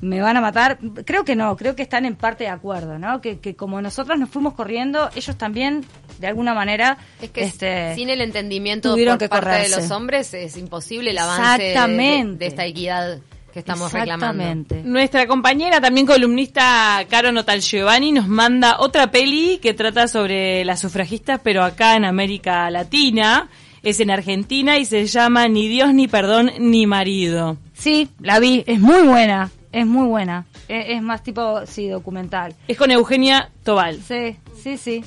me, 0.00 0.20
van 0.20 0.36
a 0.36 0.40
matar. 0.40 0.78
Creo 1.04 1.24
que 1.24 1.36
no, 1.36 1.56
creo 1.56 1.76
que 1.76 1.82
están 1.82 2.04
en 2.04 2.16
parte 2.16 2.44
de 2.44 2.50
acuerdo, 2.50 2.98
¿no? 2.98 3.20
Que, 3.20 3.38
que 3.38 3.54
como 3.54 3.80
nosotros 3.80 4.18
nos 4.18 4.30
fuimos 4.30 4.54
corriendo, 4.54 5.10
ellos 5.14 5.38
también, 5.38 5.84
de 6.18 6.26
alguna 6.26 6.54
manera, 6.54 6.98
es 7.22 7.30
que 7.30 7.44
este, 7.44 7.94
sin 7.94 8.10
el 8.10 8.20
entendimiento 8.20 8.96
por 8.96 9.28
parte 9.28 9.68
de 9.68 9.68
los 9.68 9.92
hombres 9.92 10.34
es 10.34 10.56
imposible 10.56 11.12
el 11.12 11.18
avance 11.18 11.62
de 11.62 12.46
esta 12.46 12.66
equidad 12.66 13.20
que 13.54 13.60
estamos 13.60 13.92
reclamando. 13.92 14.74
Nuestra 14.82 15.28
compañera, 15.28 15.80
también 15.80 16.06
columnista 16.06 17.06
Caro 17.08 17.30
Notal 17.30 17.60
Giovanni, 17.60 18.10
nos 18.10 18.26
manda 18.26 18.80
otra 18.80 19.12
peli 19.12 19.58
que 19.62 19.72
trata 19.72 20.08
sobre 20.08 20.64
las 20.64 20.80
sufragistas, 20.80 21.40
pero 21.42 21.62
acá 21.62 21.94
en 21.94 22.04
América 22.04 22.68
Latina. 22.68 23.48
Es 23.84 24.00
en 24.00 24.10
Argentina 24.10 24.78
y 24.78 24.86
se 24.86 25.06
llama 25.06 25.46
Ni 25.46 25.68
Dios, 25.68 25.92
ni 25.92 26.08
perdón, 26.08 26.50
ni 26.58 26.86
marido. 26.86 27.58
Sí, 27.74 28.08
la 28.18 28.40
vi, 28.40 28.64
es 28.66 28.80
muy 28.80 29.02
buena, 29.02 29.50
es 29.72 29.86
muy 29.86 30.08
buena. 30.08 30.46
Es, 30.68 30.86
es 30.88 31.02
más 31.02 31.22
tipo, 31.22 31.64
sí, 31.66 31.88
documental. 31.88 32.54
Es 32.66 32.78
con 32.78 32.90
Eugenia 32.90 33.50
Tobal. 33.62 34.00
Sí, 34.00 34.36
sí, 34.60 34.78
sí. 34.78 35.04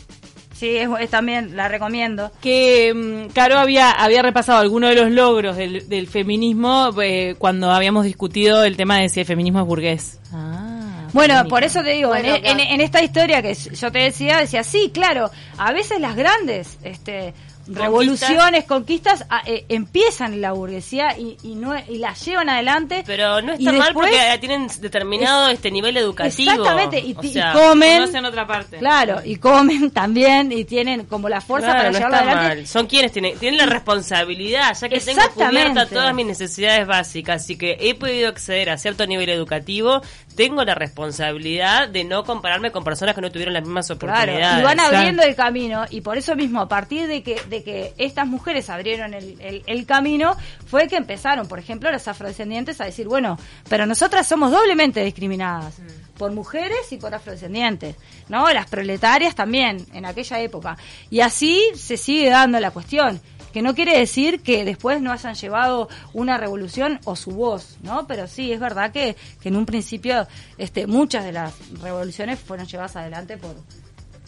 Sí, 0.57 0.75
es, 0.75 1.09
también 1.11 1.55
la 1.55 1.67
recomiendo. 1.67 2.31
Que 2.41 2.91
mm, 2.91 3.31
Caro 3.31 3.59
había, 3.59 3.91
había 3.91 4.23
repasado 4.23 4.59
algunos 4.59 4.89
de 4.89 4.95
los 4.95 5.11
logros 5.11 5.55
del, 5.55 6.07
feminismo 6.07 6.89
eh, 7.01 7.35
cuando 7.37 7.71
habíamos 7.71 8.05
discutido 8.05 8.63
el 8.63 8.75
tema 8.75 8.97
de 8.97 9.09
si 9.09 9.19
el 9.19 9.27
feminismo 9.27 9.59
es 9.59 9.67
burgués. 9.67 10.19
Ah, 10.33 11.07
bueno, 11.13 11.45
por 11.47 11.63
eso 11.63 11.83
te 11.83 11.91
digo, 11.91 12.15
en, 12.15 12.81
esta 12.81 13.03
historia 13.03 13.43
que 13.43 13.53
yo 13.53 13.91
te 13.91 13.99
decía, 13.99 14.37
decía, 14.37 14.63
sí, 14.63 14.89
claro, 14.91 15.29
a 15.59 15.71
veces 15.73 15.99
las 16.01 16.15
grandes 16.15 16.79
este, 16.83 17.35
revoluciones, 17.67 18.65
conquistas, 18.65 19.25
ah, 19.29 19.41
eh, 19.45 19.65
empiezan 19.69 20.33
en 20.33 20.41
la 20.41 20.51
burguesía 20.53 21.17
y, 21.17 21.37
y, 21.43 21.55
no, 21.55 21.73
y 21.87 21.97
las 21.97 22.23
llevan 22.25 22.49
adelante. 22.49 23.03
Pero 23.05 23.41
no 23.41 23.53
está 23.53 23.71
mal 23.71 23.93
porque 23.93 24.17
tienen 24.39 24.67
determinado 24.79 25.49
este 25.49 25.71
nivel 25.71 25.97
educativo. 25.97 26.51
Exactamente, 26.51 26.99
y, 26.99 27.13
comen. 27.53 28.25
otra 28.25 28.47
parte. 28.47 28.77
Claro, 28.77 29.21
y 29.23 29.37
comen 29.37 29.91
también 29.91 30.51
y 30.51 30.65
tienen 30.65 31.05
como 31.05 31.29
la 31.29 31.41
fuerza 31.41 31.73
para 31.73 31.91
llevarlo 31.91 32.17
adelante. 32.17 32.65
Son 32.67 32.87
quienes 32.87 33.11
tienen, 33.11 33.37
tienen 33.37 33.57
la 33.57 33.65
responsabilidad, 33.65 34.75
ya 34.79 34.89
que 34.89 34.99
tengo 34.99 35.21
cubiertas 35.33 35.89
todas 35.89 36.13
mis 36.13 36.25
necesidades 36.25 36.87
básicas, 36.87 37.43
así 37.43 37.57
que 37.57 37.77
he 37.79 37.95
podido 37.95 38.29
acceder 38.29 38.69
a 38.69 38.77
cierto 38.77 39.05
nivel 39.05 39.29
educativo, 39.29 40.01
tengo 40.37 40.63
la 40.63 40.75
responsabilidad 40.75 41.89
de 41.89 42.03
no 42.03 42.23
compararme 42.23 42.71
con 42.71 42.83
personas 42.83 43.15
que 43.15 43.21
no 43.21 43.31
tuvieron 43.31 43.55
las 43.55 43.63
mismas 43.63 43.89
oportunidades. 43.89 44.59
y 44.59 44.63
van 44.63 44.79
abriendo 44.79 45.23
el 45.23 45.35
camino 45.35 45.85
y 45.89 46.01
por 46.01 46.15
eso 46.15 46.35
mismo, 46.35 46.61
a 46.61 46.67
partir 46.69 47.07
de 47.07 47.23
que, 47.23 47.41
de 47.49 47.63
que 47.63 47.95
estas 47.97 48.27
mujeres 48.27 48.69
abrieron 48.69 49.15
el, 49.15 49.63
el, 49.65 49.85
camino, 49.87 50.37
fue 50.67 50.87
que 50.87 50.95
empezaron, 50.95 51.47
por 51.47 51.57
ejemplo, 51.57 51.91
las 51.91 52.07
afrodescendientes 52.07 52.79
a 52.79 52.85
decir, 52.85 53.07
bueno, 53.07 53.39
pero 53.67 53.87
nosotras 53.87 54.27
somos 54.27 54.51
doblemente 54.51 55.03
discriminadas. 55.03 55.79
Mm. 55.79 56.17
por 56.17 56.31
mujeres 56.31 56.91
y 56.91 56.97
por 56.97 57.13
afrodescendientes, 57.13 57.95
¿no? 58.27 58.51
Las 58.51 58.67
proletarias 58.67 59.35
también 59.35 59.85
en 59.93 60.05
aquella 60.05 60.39
época. 60.39 60.77
Y 61.09 61.21
así 61.21 61.61
se 61.75 61.97
sigue 61.97 62.29
dando 62.29 62.59
la 62.59 62.71
cuestión 62.71 63.21
que 63.53 63.61
no 63.61 63.75
quiere 63.75 63.97
decir 63.97 64.41
que 64.41 64.65
después 64.65 65.01
no 65.01 65.11
hayan 65.11 65.35
llevado 65.35 65.89
una 66.13 66.37
revolución 66.37 66.99
o 67.05 67.15
su 67.15 67.31
voz, 67.31 67.77
¿no? 67.81 68.07
Pero 68.07 68.27
sí, 68.27 68.51
es 68.51 68.59
verdad 68.59 68.91
que, 68.91 69.15
que 69.41 69.49
en 69.49 69.55
un 69.55 69.65
principio 69.65 70.27
este, 70.57 70.87
muchas 70.87 71.25
de 71.25 71.31
las 71.31 71.53
revoluciones 71.81 72.39
fueron 72.39 72.67
llevadas 72.67 72.95
adelante 72.95 73.37
por, 73.37 73.55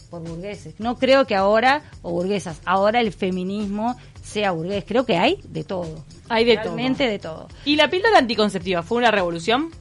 por 0.09 0.21
burgueses. 0.21 0.75
No 0.79 0.97
creo 0.97 1.25
que 1.25 1.35
ahora, 1.35 1.83
o 2.01 2.11
burguesas, 2.11 2.61
ahora 2.65 3.01
el 3.01 3.13
feminismo 3.13 3.97
sea 4.21 4.51
burgués. 4.51 4.83
Creo 4.87 5.05
que 5.05 5.17
hay 5.17 5.39
de 5.43 5.63
todo. 5.63 6.03
Hay 6.29 6.45
de 6.45 6.55
Realmente 6.55 7.07
de 7.07 7.19
todo. 7.19 7.47
¿Y 7.65 7.75
la 7.75 7.89
píldora 7.89 8.17
anticonceptiva 8.17 8.83
fue 8.83 8.97
una 8.99 9.11
revolución? 9.11 9.71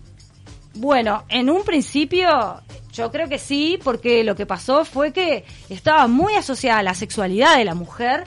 Bueno, 0.75 1.25
en 1.29 1.51
un 1.51 1.65
principio 1.65 2.63
yo 2.93 3.11
creo 3.11 3.29
que 3.29 3.39
sí, 3.39 3.79
porque 3.83 4.25
lo 4.25 4.35
que 4.35 4.47
pasó 4.47 4.85
fue 4.85 5.13
que 5.13 5.45
estaba 5.69 6.07
muy 6.09 6.35
asociada 6.35 6.81
a 6.81 6.83
la 6.83 6.95
sexualidad 6.95 7.57
de 7.57 7.65
la 7.65 7.75
mujer 7.75 8.25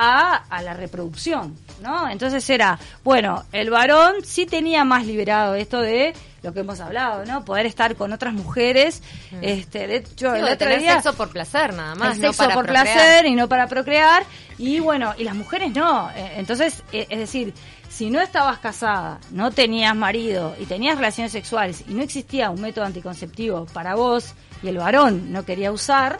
a, 0.00 0.62
la 0.62 0.74
reproducción, 0.74 1.56
¿no? 1.82 2.08
Entonces 2.08 2.48
era, 2.48 2.78
bueno, 3.02 3.44
el 3.50 3.68
varón 3.68 4.14
sí 4.24 4.46
tenía 4.46 4.84
más 4.84 5.04
liberado 5.04 5.56
esto 5.56 5.80
de 5.80 6.14
lo 6.44 6.54
que 6.54 6.60
hemos 6.60 6.78
hablado, 6.78 7.26
¿no? 7.26 7.44
Poder 7.44 7.66
estar 7.66 7.96
con 7.96 8.12
otras 8.12 8.32
mujeres, 8.32 9.02
mm. 9.32 9.38
este, 9.42 9.88
de 9.88 9.96
hecho, 9.96 10.32
el 10.36 10.56
tener 10.56 10.80
sexo 10.82 11.14
por 11.14 11.30
placer 11.30 11.74
nada 11.74 11.96
más, 11.96 12.16
no 12.16 12.32
sexo 12.32 12.48
por 12.50 12.66
placer 12.66 13.26
y 13.26 13.34
no 13.34 13.48
para 13.48 13.66
procrear, 13.66 14.22
y 14.56 14.78
bueno, 14.78 15.14
y 15.18 15.24
las 15.24 15.34
mujeres 15.34 15.74
no, 15.74 16.08
eh, 16.10 16.34
entonces, 16.36 16.84
eh, 16.92 17.08
es 17.10 17.18
decir, 17.18 17.52
si 17.88 18.10
no 18.10 18.20
estabas 18.20 18.58
casada, 18.60 19.18
no 19.32 19.50
tenías 19.50 19.96
marido 19.96 20.54
y 20.60 20.66
tenías 20.66 20.96
relaciones 20.96 21.32
sexuales 21.32 21.82
y 21.88 21.94
no 21.94 22.02
existía 22.02 22.50
un 22.50 22.60
método 22.60 22.84
anticonceptivo 22.84 23.66
para 23.72 23.96
vos 23.96 24.34
y 24.62 24.68
el 24.68 24.78
varón 24.78 25.32
no 25.32 25.44
quería 25.44 25.72
usar, 25.72 26.18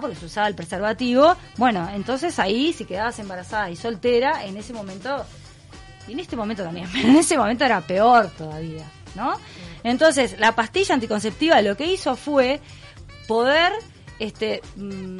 porque 0.00 0.16
se 0.16 0.26
usaba 0.26 0.48
el 0.48 0.54
preservativo, 0.54 1.36
bueno, 1.56 1.88
entonces 1.94 2.38
ahí 2.38 2.72
si 2.72 2.84
quedabas 2.84 3.18
embarazada 3.18 3.70
y 3.70 3.76
soltera, 3.76 4.44
en 4.44 4.56
ese 4.56 4.72
momento, 4.72 5.24
y 6.08 6.12
en 6.12 6.20
este 6.20 6.36
momento 6.36 6.62
también, 6.62 6.88
pero 6.92 7.08
en 7.08 7.16
ese 7.16 7.36
momento 7.36 7.64
era 7.64 7.80
peor 7.80 8.30
todavía, 8.36 8.84
¿no? 9.14 9.38
Entonces, 9.82 10.38
la 10.38 10.54
pastilla 10.54 10.94
anticonceptiva 10.94 11.60
lo 11.60 11.76
que 11.76 11.86
hizo 11.86 12.16
fue 12.16 12.60
poder 13.28 13.72
este, 14.18 14.62
mm, 14.76 15.18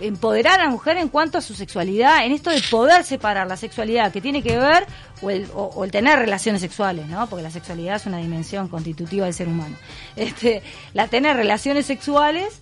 empoderar 0.00 0.60
a 0.60 0.64
la 0.64 0.70
mujer 0.70 0.96
en 0.98 1.08
cuanto 1.08 1.38
a 1.38 1.40
su 1.40 1.54
sexualidad, 1.54 2.24
en 2.24 2.32
esto 2.32 2.50
de 2.50 2.60
poder 2.70 3.04
separar 3.04 3.46
la 3.46 3.56
sexualidad 3.56 4.12
que 4.12 4.20
tiene 4.20 4.42
que 4.42 4.58
ver 4.58 4.86
o 5.22 5.30
el, 5.30 5.48
o 5.54 5.84
el, 5.84 5.90
tener 5.90 6.18
relaciones 6.18 6.60
sexuales, 6.60 7.06
¿no? 7.06 7.28
Porque 7.28 7.42
la 7.42 7.50
sexualidad 7.50 7.96
es 7.96 8.06
una 8.06 8.18
dimensión 8.18 8.68
constitutiva 8.68 9.26
del 9.26 9.34
ser 9.34 9.48
humano. 9.48 9.76
Este, 10.16 10.62
la 10.92 11.08
tener 11.08 11.36
relaciones 11.36 11.86
sexuales 11.86 12.60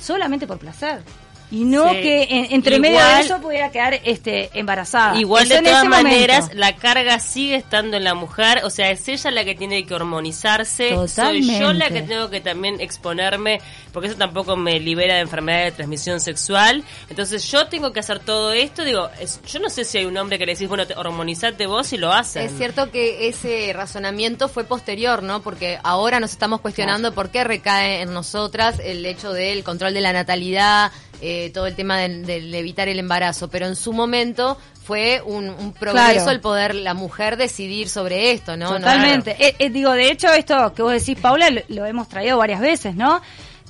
solamente 0.00 0.46
por 0.46 0.58
placer 0.58 1.02
y 1.50 1.64
no 1.64 1.90
que 1.90 2.48
entre 2.50 2.78
medio 2.78 2.98
de 2.98 3.20
eso 3.20 3.40
pudiera 3.40 3.70
quedar 3.70 3.94
este 4.04 4.50
embarazada. 4.58 5.18
Igual 5.18 5.48
de 5.48 5.62
todas 5.62 5.86
maneras 5.86 6.50
la 6.54 6.76
carga 6.76 7.18
sigue 7.20 7.56
estando 7.56 7.96
en 7.96 8.04
la 8.04 8.14
mujer, 8.14 8.60
o 8.64 8.70
sea, 8.70 8.90
es 8.90 9.08
ella 9.08 9.30
la 9.30 9.44
que 9.44 9.54
tiene 9.54 9.84
que 9.86 9.94
hormonizarse, 9.94 10.94
soy 11.08 11.58
yo 11.58 11.72
la 11.72 11.88
que 11.88 12.02
tengo 12.02 12.28
que 12.30 12.40
también 12.40 12.80
exponerme, 12.80 13.60
porque 13.92 14.08
eso 14.08 14.16
tampoco 14.16 14.56
me 14.56 14.78
libera 14.78 15.14
de 15.14 15.20
enfermedad 15.20 15.64
de 15.64 15.72
transmisión 15.72 16.20
sexual. 16.20 16.84
Entonces 17.08 17.50
yo 17.50 17.66
tengo 17.68 17.92
que 17.92 18.00
hacer 18.00 18.18
todo 18.20 18.52
esto, 18.52 18.84
digo, 18.84 19.08
yo 19.46 19.60
no 19.60 19.70
sé 19.70 19.84
si 19.84 19.98
hay 19.98 20.04
un 20.04 20.16
hombre 20.16 20.38
que 20.38 20.46
le 20.46 20.52
decís, 20.52 20.68
bueno, 20.68 20.86
te, 20.86 20.94
hormonizate 20.94 21.66
vos 21.66 21.92
y 21.92 21.96
lo 21.96 22.12
hace. 22.12 22.44
Es 22.44 22.52
cierto 22.56 22.90
que 22.90 23.28
ese 23.28 23.72
razonamiento 23.72 24.48
fue 24.48 24.64
posterior, 24.64 25.22
¿no? 25.22 25.42
Porque 25.42 25.78
ahora 25.82 26.20
nos 26.20 26.32
estamos 26.32 26.60
cuestionando 26.60 27.12
por 27.12 27.30
qué 27.30 27.44
recae 27.44 28.02
en 28.02 28.12
nosotras 28.12 28.78
el 28.82 29.04
hecho 29.06 29.32
del 29.32 29.64
control 29.64 29.94
de 29.94 30.00
la 30.00 30.12
natalidad, 30.12 30.92
eh, 31.20 31.37
todo 31.52 31.66
el 31.66 31.74
tema 31.74 31.98
de, 31.98 32.58
evitar 32.58 32.88
el 32.88 32.98
embarazo, 32.98 33.48
pero 33.48 33.66
en 33.66 33.76
su 33.76 33.92
momento 33.92 34.58
fue 34.82 35.22
un, 35.24 35.72
progreso 35.78 36.30
el 36.30 36.40
poder 36.40 36.74
la 36.74 36.94
mujer 36.94 37.36
decidir 37.36 37.88
sobre 37.88 38.32
esto, 38.32 38.56
¿no? 38.56 38.72
Totalmente. 38.72 39.36
Eh, 39.38 39.54
eh, 39.58 39.70
digo, 39.70 39.92
de 39.92 40.10
hecho, 40.10 40.32
esto 40.32 40.72
que 40.74 40.82
vos 40.82 40.92
decís, 40.92 41.18
Paula, 41.20 41.48
lo, 41.68 41.86
hemos 41.86 42.08
traído 42.08 42.38
varias 42.38 42.60
veces, 42.60 42.94
¿no? 42.94 43.20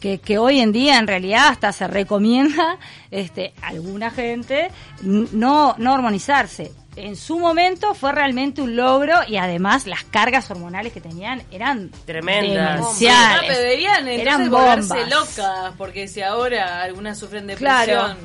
Que, 0.00 0.18
que, 0.18 0.38
hoy 0.38 0.60
en 0.60 0.70
día 0.70 0.98
en 0.98 1.08
realidad 1.08 1.48
hasta 1.48 1.72
se 1.72 1.88
recomienda 1.88 2.78
este 3.10 3.52
alguna 3.62 4.12
gente 4.12 4.70
no 5.02 5.74
no 5.76 5.94
hormonizarse 5.94 6.70
en 7.06 7.16
su 7.16 7.38
momento 7.38 7.94
fue 7.94 8.12
realmente 8.12 8.60
un 8.60 8.76
logro 8.76 9.14
y 9.26 9.36
además 9.36 9.86
las 9.86 10.04
cargas 10.04 10.50
hormonales 10.50 10.92
que 10.92 11.00
tenían 11.00 11.42
eran 11.50 11.90
tremendas. 12.04 12.98
deberían 13.46 14.08
eran 14.08 14.50
volverse 14.50 15.06
locas 15.06 15.72
porque 15.76 16.08
si 16.08 16.22
ahora 16.22 16.82
algunas 16.82 17.18
sufren 17.18 17.46
depresión. 17.46 18.16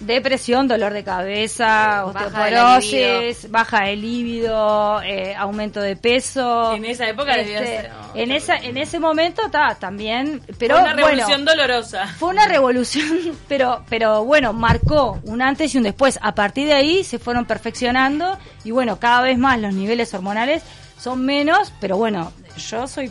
Depresión, 0.00 0.68
dolor 0.68 0.92
de 0.92 1.04
cabeza, 1.04 2.04
osteoporosis, 2.06 3.50
baja 3.50 3.84
de 3.84 3.96
líbido, 3.96 5.02
eh, 5.02 5.34
aumento 5.34 5.80
de 5.80 5.96
peso. 5.96 6.74
En 6.74 6.84
esa 6.84 7.08
época 7.08 7.36
este, 7.36 7.90
en 8.14 8.32
esa 8.32 8.56
en 8.56 8.76
ese 8.76 8.98
momento 8.98 9.46
está 9.46 9.74
también, 9.76 10.42
pero 10.58 10.76
fue 10.76 10.84
una 10.84 10.94
revolución 10.94 11.44
dolorosa. 11.44 12.06
Fue 12.18 12.30
una 12.30 12.46
revolución, 12.46 13.38
pero 13.48 13.84
pero 13.88 14.24
bueno, 14.24 14.52
marcó 14.52 15.20
un 15.24 15.42
antes 15.42 15.74
y 15.74 15.78
un 15.78 15.84
después. 15.84 16.18
A 16.22 16.34
partir 16.34 16.66
de 16.66 16.74
ahí 16.74 17.04
se 17.04 17.18
fueron 17.18 17.44
perfeccionando 17.44 18.38
y 18.64 18.70
bueno, 18.70 18.98
cada 18.98 19.22
vez 19.22 19.38
más 19.38 19.60
los 19.60 19.74
niveles 19.74 20.12
hormonales 20.14 20.62
son 20.98 21.24
menos, 21.24 21.72
pero 21.80 21.96
bueno, 21.96 22.32
yo 22.56 22.86
soy 22.86 23.10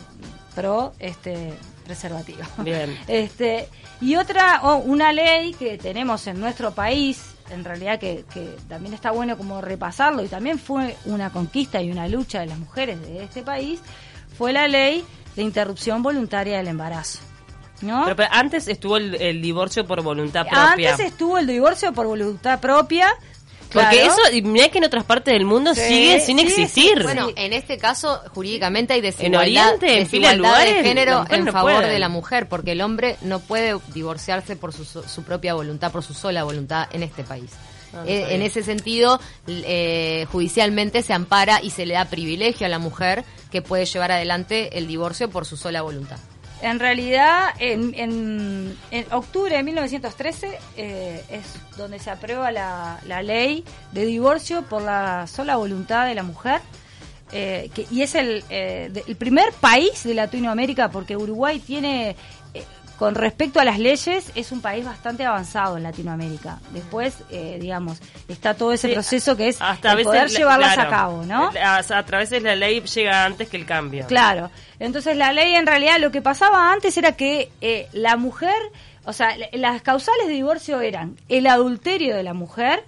pro 0.54 0.92
este 0.98 1.54
preservativo. 1.84 2.42
Bien. 2.58 2.96
Este, 3.08 3.68
y 4.02 4.16
otra, 4.16 4.60
una 4.84 5.12
ley 5.12 5.54
que 5.54 5.78
tenemos 5.78 6.26
en 6.26 6.40
nuestro 6.40 6.72
país, 6.72 7.34
en 7.50 7.64
realidad 7.64 8.00
que, 8.00 8.24
que, 8.34 8.56
también 8.68 8.94
está 8.94 9.12
bueno 9.12 9.38
como 9.38 9.60
repasarlo, 9.60 10.24
y 10.24 10.28
también 10.28 10.58
fue 10.58 10.96
una 11.04 11.30
conquista 11.30 11.80
y 11.80 11.90
una 11.90 12.08
lucha 12.08 12.40
de 12.40 12.46
las 12.46 12.58
mujeres 12.58 13.00
de 13.00 13.22
este 13.22 13.42
país, 13.42 13.80
fue 14.36 14.52
la 14.52 14.66
ley 14.66 15.04
de 15.36 15.42
interrupción 15.42 16.02
voluntaria 16.02 16.58
del 16.58 16.68
embarazo. 16.68 17.20
¿No? 17.80 18.04
Pero, 18.04 18.28
antes 18.30 18.68
estuvo 18.68 18.96
el, 18.96 19.42
divorcio 19.42 19.84
por 19.84 20.02
voluntad 20.02 20.46
propia. 20.46 20.92
Antes 20.92 21.00
estuvo 21.06 21.38
el 21.38 21.46
divorcio 21.46 21.92
por 21.92 22.06
voluntad 22.06 22.60
propia, 22.60 23.12
porque 23.72 24.04
eso, 24.04 24.20
mirá 24.42 24.68
que 24.68 24.78
en 24.78 24.84
otras 24.84 25.04
partes 25.04 25.34
del 25.34 25.44
mundo 25.44 25.74
sigue 25.74 26.20
sin 26.20 26.38
existir. 26.38 27.02
Bueno, 27.02 27.28
en 27.36 27.52
este 27.52 27.78
caso, 27.78 28.20
jurídicamente 28.34 28.94
hay 28.94 29.00
desigualdad, 29.00 29.74
en 29.82 30.08
de 30.08 30.82
género 30.82 31.24
en 31.28 31.46
favor 31.48 31.84
de 31.84 31.98
la 31.98 32.08
mujer, 32.08 32.48
porque 32.48 32.72
el 32.72 32.80
hombre 32.80 33.16
no 33.22 33.40
puede 33.40 33.78
divorciarse 33.94 34.56
por 34.56 34.72
su, 34.72 34.84
su 34.84 35.22
propia 35.24 35.54
voluntad, 35.54 35.92
por 35.92 36.02
su 36.02 36.14
sola 36.14 36.44
voluntad 36.44 36.88
en 36.92 37.02
este 37.02 37.24
país. 37.24 37.50
Ah, 37.94 38.04
eh, 38.06 38.26
en 38.30 38.42
ese 38.42 38.62
sentido, 38.62 39.20
eh, 39.46 40.26
judicialmente 40.30 41.02
se 41.02 41.12
ampara 41.12 41.60
y 41.62 41.70
se 41.70 41.84
le 41.84 41.94
da 41.94 42.06
privilegio 42.06 42.66
a 42.66 42.70
la 42.70 42.78
mujer 42.78 43.24
que 43.50 43.60
puede 43.60 43.84
llevar 43.84 44.12
adelante 44.12 44.78
el 44.78 44.86
divorcio 44.86 45.28
por 45.28 45.44
su 45.44 45.56
sola 45.56 45.82
voluntad. 45.82 46.18
En 46.62 46.78
realidad, 46.78 47.50
en, 47.58 47.92
en, 47.96 49.06
octubre 49.10 49.56
de 49.56 49.64
1913 49.64 50.58
eh, 50.76 51.24
es 51.28 51.76
donde 51.76 51.98
se 51.98 52.08
aprueba 52.08 52.52
la, 52.52 53.22
ley 53.22 53.64
de 53.90 54.06
divorcio 54.06 54.62
por 54.62 54.82
la 54.82 55.26
sola 55.26 55.56
voluntad 55.56 56.06
de 56.06 56.14
la 56.14 56.22
mujer. 56.22 56.60
Eh, 57.32 57.70
que, 57.74 57.86
y 57.90 58.02
es 58.02 58.14
el, 58.14 58.44
eh, 58.50 58.92
el 59.06 59.16
primer 59.16 59.52
país 59.54 60.04
de 60.04 60.14
Latinoamérica, 60.14 60.90
porque 60.90 61.16
Uruguay 61.16 61.58
tiene 61.58 62.14
con 63.02 63.16
respecto 63.16 63.58
a 63.58 63.64
las 63.64 63.80
leyes, 63.80 64.30
es 64.36 64.52
un 64.52 64.60
país 64.60 64.84
bastante 64.84 65.24
avanzado 65.24 65.76
en 65.76 65.82
Latinoamérica. 65.82 66.60
Después, 66.70 67.24
eh, 67.30 67.58
digamos, 67.60 67.98
está 68.28 68.54
todo 68.54 68.72
ese 68.72 68.90
proceso 68.90 69.36
que 69.36 69.48
es 69.48 69.60
hasta 69.60 69.96
poder 69.96 70.28
llevarlas 70.28 70.78
a 70.78 70.86
cabo, 70.86 71.24
¿no? 71.24 71.50
A, 71.60 72.02
través 72.04 72.30
de 72.30 72.38
la 72.38 72.54
ley 72.54 72.80
llega 72.80 73.24
antes 73.24 73.48
que 73.48 73.56
el 73.56 73.66
cambio. 73.66 74.06
Claro. 74.06 74.52
Entonces, 74.78 75.16
la 75.16 75.32
ley 75.32 75.52
en 75.56 75.66
realidad 75.66 75.98
lo 75.98 76.12
que 76.12 76.22
pasaba 76.22 76.72
antes 76.72 76.96
era 76.96 77.16
que 77.16 77.50
eh, 77.60 77.88
la 77.92 78.16
mujer, 78.16 78.54
o 79.04 79.12
sea, 79.12 79.34
las 79.50 79.82
causales 79.82 80.28
de 80.28 80.34
divorcio 80.34 80.80
eran 80.80 81.16
el 81.28 81.48
adulterio 81.48 82.14
de 82.14 82.22
la 82.22 82.34
mujer, 82.34 82.84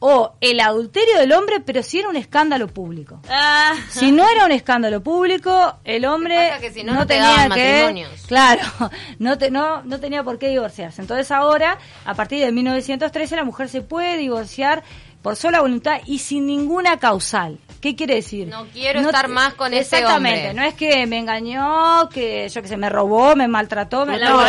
o 0.00 0.34
el 0.40 0.60
adulterio 0.60 1.18
del 1.18 1.32
hombre, 1.32 1.60
pero 1.60 1.82
si 1.82 1.98
era 1.98 2.08
un 2.08 2.16
escándalo 2.16 2.68
público. 2.68 3.20
Ah. 3.28 3.74
Si 3.90 4.12
no 4.12 4.28
era 4.28 4.44
un 4.44 4.52
escándalo 4.52 5.02
público, 5.02 5.76
el 5.84 6.04
hombre 6.04 6.50
no, 6.84 7.06
tenía 7.06 7.48
que, 7.52 8.06
claro, 8.26 8.62
no, 9.18 9.36
no, 9.50 9.82
no 9.82 10.00
tenía 10.00 10.22
por 10.22 10.38
qué 10.38 10.48
divorciarse. 10.48 11.00
Entonces 11.00 11.30
ahora, 11.30 11.78
a 12.04 12.14
partir 12.14 12.44
de 12.44 12.52
1913, 12.52 13.36
la 13.36 13.44
mujer 13.44 13.68
se 13.68 13.82
puede 13.82 14.16
divorciar 14.16 14.84
por 15.22 15.36
sola 15.36 15.60
voluntad 15.60 16.00
y 16.06 16.18
sin 16.18 16.46
ninguna 16.46 16.98
causal. 16.98 17.58
¿Qué 17.80 17.94
quiere 17.94 18.16
decir? 18.16 18.48
No 18.48 18.66
quiero 18.72 19.00
estar 19.00 19.28
más 19.28 19.54
con 19.54 19.72
ese 19.72 20.04
hombre. 20.04 20.30
Exactamente, 20.32 20.54
no 20.54 20.62
es 20.62 20.74
que 20.74 21.06
me 21.06 21.18
engañó, 21.18 22.08
que 22.08 22.48
yo 22.48 22.60
que 22.60 22.68
sé, 22.68 22.76
me 22.76 22.88
robó, 22.88 23.36
me 23.36 23.46
maltrató, 23.46 24.04
me 24.04 24.18
no, 24.18 24.40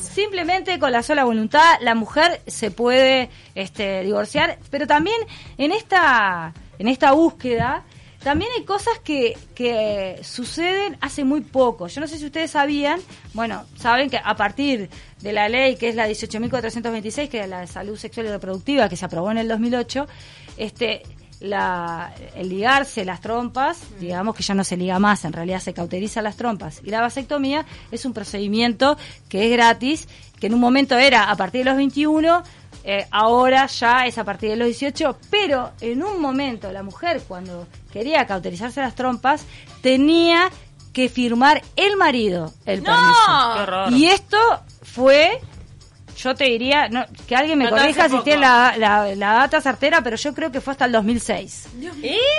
simplemente 0.00 0.78
con 0.80 0.90
la 0.90 1.02
sola 1.02 1.24
voluntad 1.24 1.76
la 1.80 1.94
mujer 1.94 2.40
se 2.46 2.72
puede 2.72 3.30
este, 3.54 4.02
divorciar, 4.02 4.58
pero 4.70 4.86
también 4.86 5.16
en 5.56 5.70
esta 5.70 6.52
en 6.78 6.88
esta 6.88 7.12
búsqueda 7.12 7.84
también 8.24 8.50
hay 8.56 8.64
cosas 8.64 8.98
que, 9.04 9.36
que 9.54 10.18
suceden 10.22 10.96
hace 11.02 11.24
muy 11.24 11.42
poco. 11.42 11.88
Yo 11.88 12.00
no 12.00 12.08
sé 12.08 12.18
si 12.18 12.24
ustedes 12.24 12.52
sabían, 12.52 13.00
bueno, 13.34 13.64
saben 13.76 14.08
que 14.08 14.16
a 14.16 14.34
partir 14.34 14.88
de 15.20 15.32
la 15.32 15.48
ley 15.48 15.76
que 15.76 15.90
es 15.90 15.94
la 15.94 16.08
18.426, 16.08 17.28
que 17.28 17.40
es 17.40 17.48
la 17.48 17.60
de 17.60 17.66
salud 17.66 17.98
sexual 17.98 18.26
y 18.26 18.30
reproductiva, 18.30 18.88
que 18.88 18.96
se 18.96 19.04
aprobó 19.04 19.30
en 19.30 19.38
el 19.38 19.46
2008, 19.46 20.06
este, 20.56 21.02
la, 21.40 22.14
el 22.34 22.48
ligarse 22.48 23.04
las 23.04 23.20
trompas, 23.20 23.82
digamos 24.00 24.34
que 24.34 24.42
ya 24.42 24.54
no 24.54 24.64
se 24.64 24.78
liga 24.78 24.98
más, 24.98 25.26
en 25.26 25.34
realidad 25.34 25.60
se 25.60 25.74
cauteriza 25.74 26.22
las 26.22 26.36
trompas, 26.36 26.80
y 26.82 26.88
la 26.88 27.02
vasectomía 27.02 27.66
es 27.90 28.06
un 28.06 28.14
procedimiento 28.14 28.96
que 29.28 29.44
es 29.44 29.52
gratis, 29.52 30.08
que 30.40 30.46
en 30.46 30.54
un 30.54 30.60
momento 30.60 30.96
era 30.96 31.30
a 31.30 31.36
partir 31.36 31.60
de 31.60 31.64
los 31.66 31.76
21, 31.76 32.42
eh, 32.84 33.06
ahora 33.10 33.66
ya 33.66 34.06
es 34.06 34.18
a 34.18 34.24
partir 34.24 34.50
de 34.50 34.56
los 34.56 34.66
18, 34.66 35.18
pero 35.30 35.72
en 35.80 36.02
un 36.02 36.20
momento 36.20 36.70
la 36.70 36.82
mujer 36.82 37.22
cuando 37.26 37.66
quería 37.90 38.26
cauterizarse 38.26 38.80
las 38.82 38.94
trompas 38.94 39.46
tenía 39.80 40.50
que 40.92 41.08
firmar 41.08 41.62
el 41.76 41.96
marido 41.96 42.52
el 42.66 42.82
permiso. 42.82 43.90
Y 43.90 44.06
esto 44.06 44.38
fue 44.82 45.40
yo 46.16 46.34
te 46.34 46.44
diría, 46.44 46.88
no, 46.88 47.04
que 47.26 47.34
alguien 47.34 47.58
me 47.58 47.68
corrija 47.68 48.08
si 48.08 48.18
tiene 48.20 48.42
la, 48.42 48.74
la, 48.78 49.32
data 49.32 49.60
certera, 49.60 50.00
pero 50.02 50.16
yo 50.16 50.32
creo 50.32 50.52
que 50.52 50.60
fue 50.60 50.72
hasta 50.72 50.84
el 50.84 50.92
2006. 50.92 51.68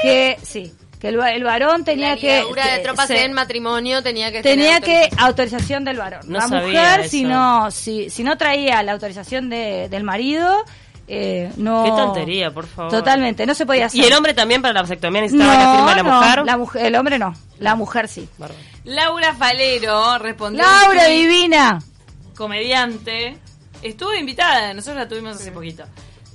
Que 0.02 0.38
sí, 0.42 0.74
que 1.06 1.10
el, 1.10 1.20
el 1.20 1.44
varón 1.44 1.84
tenía 1.84 2.16
que 2.18 2.44
de 2.44 2.80
tropas 2.84 3.10
en 3.12 3.34
matrimonio 3.34 4.02
tenía 4.02 4.32
que 4.32 4.42
tenía 4.42 4.82
que 4.82 5.10
autorización 5.18 5.84
del 5.86 5.98
varón. 5.98 6.22
la 6.28 6.48
mujer 6.48 7.08
si 7.10 7.24
no 7.24 7.70
si, 7.72 8.10
si 8.10 8.24
no 8.24 8.38
traía 8.38 8.82
la 8.84 8.94
autorización 8.94 9.50
de, 9.50 9.88
del 9.90 10.04
marido 10.04 10.64
eh, 11.08 11.52
no 11.58 11.84
qué 11.84 11.90
tontería 11.92 12.50
por 12.52 12.66
favor. 12.66 12.92
Totalmente 12.92 13.46
no 13.46 13.54
se 13.54 13.66
podía 13.66 13.86
hacer 13.86 14.02
y 14.02 14.06
el 14.06 14.14
hombre 14.14 14.34
también 14.34 14.62
para 14.62 14.74
la 14.74 14.82
vasectomía 14.82 15.22
necesitaba 15.22 15.54
la 15.54 15.76
firma 15.76 15.90
de 15.92 16.04
la 16.04 16.04
mujer 16.04 16.46
la 16.46 16.58
mujer 16.58 16.86
el 16.86 16.96
hombre 16.96 17.20
no 17.20 17.36
la 17.60 17.76
mujer 17.76 18.08
sí. 18.08 18.28
Laura 18.84 19.34
Falero 19.34 20.18
respondió 20.20 20.62
Laura 20.64 21.06
divina. 21.08 21.82
Comediante. 22.36 23.38
Estuvo 23.82 24.14
invitada, 24.14 24.74
nosotros 24.74 24.98
la 24.98 25.08
tuvimos 25.08 25.36
hace 25.36 25.52
poquito. 25.52 25.86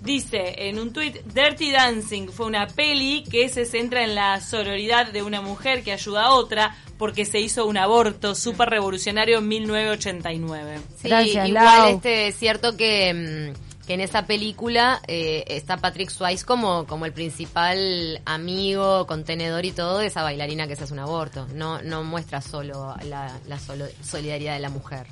Dice 0.00 0.68
en 0.68 0.78
un 0.78 0.92
tuit, 0.92 1.16
Dirty 1.26 1.72
Dancing 1.72 2.28
fue 2.28 2.46
una 2.46 2.66
peli 2.66 3.22
que 3.30 3.48
se 3.50 3.66
centra 3.66 4.02
en 4.02 4.14
la 4.14 4.40
sororidad 4.40 5.12
de 5.12 5.22
una 5.22 5.42
mujer 5.42 5.82
que 5.82 5.92
ayuda 5.92 6.24
a 6.24 6.34
otra 6.34 6.74
porque 6.96 7.24
se 7.24 7.40
hizo 7.40 7.66
un 7.66 7.76
aborto 7.76 8.34
súper 8.34 8.70
revolucionario 8.70 9.38
en 9.38 9.48
1989. 9.48 10.80
Sí, 11.02 11.08
igual 11.08 11.94
este, 11.94 12.28
es 12.28 12.36
cierto 12.36 12.76
que, 12.76 13.52
mm, 13.54 13.86
que 13.86 13.94
en 13.94 14.00
esa 14.00 14.26
película 14.26 15.00
eh, 15.06 15.44
está 15.48 15.76
Patrick 15.76 16.10
Swayze 16.10 16.44
como, 16.44 16.86
como 16.86 17.04
el 17.06 17.12
principal 17.12 18.20
amigo, 18.24 19.06
contenedor 19.06 19.64
y 19.64 19.72
todo 19.72 19.98
de 19.98 20.06
esa 20.06 20.22
bailarina 20.22 20.66
que 20.66 20.76
se 20.76 20.84
hace 20.84 20.92
un 20.92 21.00
aborto. 21.00 21.46
No, 21.54 21.82
no 21.82 22.04
muestra 22.04 22.40
solo 22.40 22.94
la, 23.04 23.38
la 23.46 23.58
solidaridad 24.02 24.54
de 24.54 24.60
la 24.60 24.70
mujer. 24.70 25.06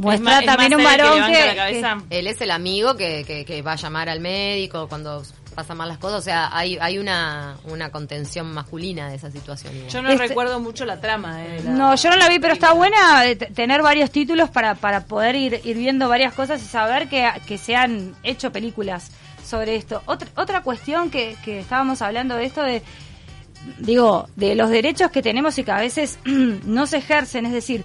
Muestra 0.00 0.42
también 0.42 0.74
un 0.74 0.82
varón 0.82 1.26
que, 1.26 1.98
Él 2.10 2.26
es 2.26 2.40
el 2.40 2.50
amigo 2.50 2.96
que, 2.96 3.44
que, 3.46 3.62
va 3.62 3.72
a 3.72 3.76
llamar 3.76 4.08
al 4.08 4.20
médico 4.20 4.88
cuando 4.88 5.22
pasan 5.54 5.76
mal 5.76 5.88
las 5.88 5.98
cosas. 5.98 6.20
O 6.20 6.22
sea, 6.22 6.56
hay, 6.56 6.78
hay 6.80 6.98
una, 6.98 7.58
una 7.64 7.90
contención 7.90 8.50
masculina 8.52 9.10
de 9.10 9.16
esa 9.16 9.30
situación. 9.30 9.74
Yo 9.88 10.00
no 10.00 10.08
este- 10.08 10.28
recuerdo 10.28 10.58
mucho 10.58 10.86
la 10.86 11.00
trama. 11.00 11.44
Eh, 11.44 11.62
no, 11.64 11.94
yo 11.94 12.10
no 12.10 12.16
la 12.16 12.28
vi, 12.28 12.38
pero 12.38 12.54
está 12.54 12.72
buena 12.72 13.26
eh, 13.26 13.36
tener 13.36 13.82
varios 13.82 14.10
títulos 14.10 14.48
para, 14.48 14.74
para 14.74 15.04
poder 15.04 15.36
ir, 15.36 15.60
ir 15.64 15.76
viendo 15.76 16.08
varias 16.08 16.32
cosas 16.32 16.62
y 16.62 16.66
saber 16.66 17.08
que, 17.08 17.28
que 17.46 17.58
se 17.58 17.76
han 17.76 18.14
hecho 18.22 18.50
películas 18.52 19.10
sobre 19.44 19.76
esto. 19.76 20.02
Otra, 20.06 20.28
otra 20.36 20.62
cuestión 20.62 21.10
que, 21.10 21.36
que 21.44 21.60
estábamos 21.60 22.00
hablando 22.00 22.36
de 22.36 22.46
esto 22.46 22.62
de 22.62 22.82
digo, 23.78 24.28
de 24.36 24.54
los 24.54 24.70
derechos 24.70 25.10
que 25.10 25.20
tenemos 25.22 25.58
y 25.58 25.64
que 25.64 25.70
a 25.70 25.80
veces 25.80 26.18
no 26.24 26.86
se 26.86 26.98
ejercen, 26.98 27.46
es 27.46 27.52
decir, 27.52 27.84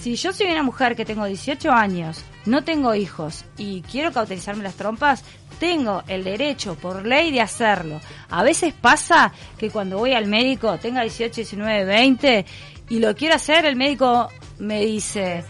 si 0.00 0.16
yo 0.16 0.32
soy 0.32 0.46
una 0.46 0.62
mujer 0.62 0.96
que 0.96 1.04
tengo 1.04 1.24
18 1.24 1.70
años, 1.70 2.22
no 2.44 2.62
tengo 2.64 2.94
hijos 2.94 3.44
y 3.56 3.82
quiero 3.82 4.12
cauterizarme 4.12 4.62
las 4.62 4.74
trompas, 4.74 5.24
tengo 5.58 6.02
el 6.06 6.24
derecho 6.24 6.74
por 6.74 7.04
ley 7.04 7.32
de 7.32 7.40
hacerlo. 7.40 8.00
A 8.30 8.42
veces 8.42 8.74
pasa 8.74 9.32
que 9.58 9.70
cuando 9.70 9.98
voy 9.98 10.12
al 10.12 10.26
médico, 10.26 10.78
tenga 10.78 11.02
18, 11.02 11.34
19, 11.34 11.84
20 11.84 12.46
y 12.88 12.98
lo 13.00 13.14
quiero 13.14 13.34
hacer, 13.34 13.64
el 13.64 13.76
médico 13.76 14.28
me 14.58 14.80
dice, 14.84 15.44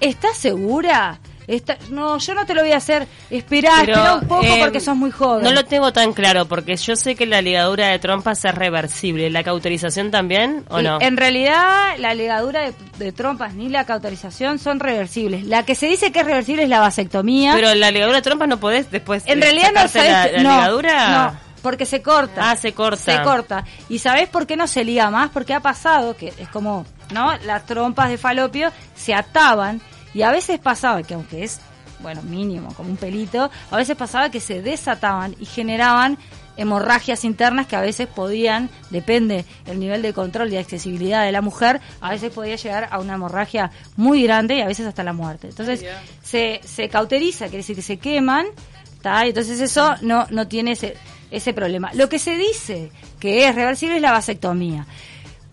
¿estás 0.00 0.36
segura? 0.36 1.20
No, 1.90 2.18
yo 2.18 2.34
no 2.34 2.46
te 2.46 2.54
lo 2.54 2.62
voy 2.62 2.72
a 2.72 2.76
hacer, 2.76 3.06
esperar, 3.30 3.88
espera 3.88 4.14
un 4.14 4.28
poco 4.28 4.46
porque 4.60 4.78
em, 4.78 4.84
sos 4.84 4.96
muy 4.96 5.10
joven. 5.10 5.42
No 5.44 5.52
lo 5.52 5.64
tengo 5.64 5.92
tan 5.92 6.12
claro, 6.12 6.46
porque 6.46 6.76
yo 6.76 6.96
sé 6.96 7.14
que 7.14 7.26
la 7.26 7.42
ligadura 7.42 7.88
de 7.88 7.98
trompas 7.98 8.44
es 8.44 8.54
reversible. 8.54 9.30
¿La 9.30 9.42
cauterización 9.42 10.10
también 10.10 10.64
o 10.68 10.80
no? 10.80 10.98
En 11.00 11.16
realidad, 11.16 11.94
la 11.98 12.14
ligadura 12.14 12.70
de, 12.98 13.12
trompas 13.12 13.54
ni 13.54 13.68
la 13.68 13.84
cauterización 13.84 14.58
son 14.58 14.80
reversibles. 14.80 15.44
La 15.44 15.64
que 15.64 15.74
se 15.74 15.86
dice 15.86 16.12
que 16.12 16.20
es 16.20 16.26
reversible 16.26 16.62
es 16.62 16.68
la 16.68 16.80
vasectomía. 16.80 17.54
Pero 17.54 17.74
la 17.74 17.90
ligadura 17.90 18.18
de 18.18 18.22
trompas 18.22 18.48
no 18.48 18.60
podés 18.60 18.90
después. 18.90 19.24
En 19.26 19.40
realidad 19.40 19.70
no 19.74 19.88
sabes. 19.88 20.32
La, 20.32 20.56
ligadura. 20.56 21.08
No 21.10 21.50
porque 21.60 21.84
se 21.84 22.00
corta. 22.00 22.50
Ah, 22.50 22.56
se 22.56 22.72
corta. 22.72 23.18
Se 23.18 23.22
corta. 23.22 23.64
¿Y 23.88 23.98
sabés 23.98 24.28
por 24.28 24.46
qué 24.46 24.56
no 24.56 24.66
se 24.66 24.84
liga 24.84 25.10
más? 25.10 25.30
Porque 25.30 25.54
ha 25.54 25.60
pasado 25.60 26.16
que 26.16 26.32
es 26.38 26.48
como, 26.48 26.86
¿no? 27.12 27.36
Las 27.44 27.66
trompas 27.66 28.08
de 28.08 28.16
falopio 28.16 28.72
se 28.94 29.14
ataban 29.14 29.80
y 30.14 30.22
a 30.22 30.30
veces 30.30 30.58
pasaba 30.58 31.02
que 31.02 31.14
aunque 31.14 31.44
es, 31.44 31.60
bueno, 32.00 32.22
mínimo, 32.22 32.72
como 32.74 32.90
un 32.90 32.96
pelito, 32.96 33.50
a 33.70 33.76
veces 33.76 33.96
pasaba 33.96 34.30
que 34.30 34.40
se 34.40 34.62
desataban 34.62 35.36
y 35.38 35.46
generaban 35.46 36.18
hemorragias 36.56 37.24
internas 37.24 37.66
que 37.66 37.76
a 37.76 37.80
veces 37.80 38.06
podían, 38.06 38.68
depende 38.90 39.44
el 39.66 39.80
nivel 39.80 40.02
de 40.02 40.12
control 40.12 40.52
y 40.52 40.56
accesibilidad 40.56 41.24
de 41.24 41.32
la 41.32 41.40
mujer, 41.40 41.80
a 42.00 42.10
veces 42.10 42.32
podía 42.32 42.56
llegar 42.56 42.88
a 42.90 42.98
una 42.98 43.14
hemorragia 43.14 43.70
muy 43.96 44.22
grande 44.22 44.56
y 44.56 44.60
a 44.60 44.66
veces 44.66 44.86
hasta 44.86 45.02
la 45.02 45.12
muerte. 45.12 45.48
Entonces 45.48 45.84
se, 46.22 46.60
se 46.64 46.88
cauteriza, 46.88 47.46
quiere 47.46 47.58
decir 47.58 47.76
que 47.76 47.82
se 47.82 47.98
queman, 47.98 48.46
¿está? 48.94 49.24
entonces 49.24 49.60
eso 49.60 49.94
no, 50.02 50.26
no 50.30 50.48
tiene 50.48 50.72
ese 50.72 50.96
ese 51.30 51.52
problema. 51.52 51.92
Lo 51.94 52.08
que 52.08 52.18
se 52.18 52.36
dice 52.36 52.90
que 53.18 53.46
es 53.46 53.54
reversible 53.54 53.96
es 53.96 54.02
la 54.02 54.12
vasectomía, 54.12 54.86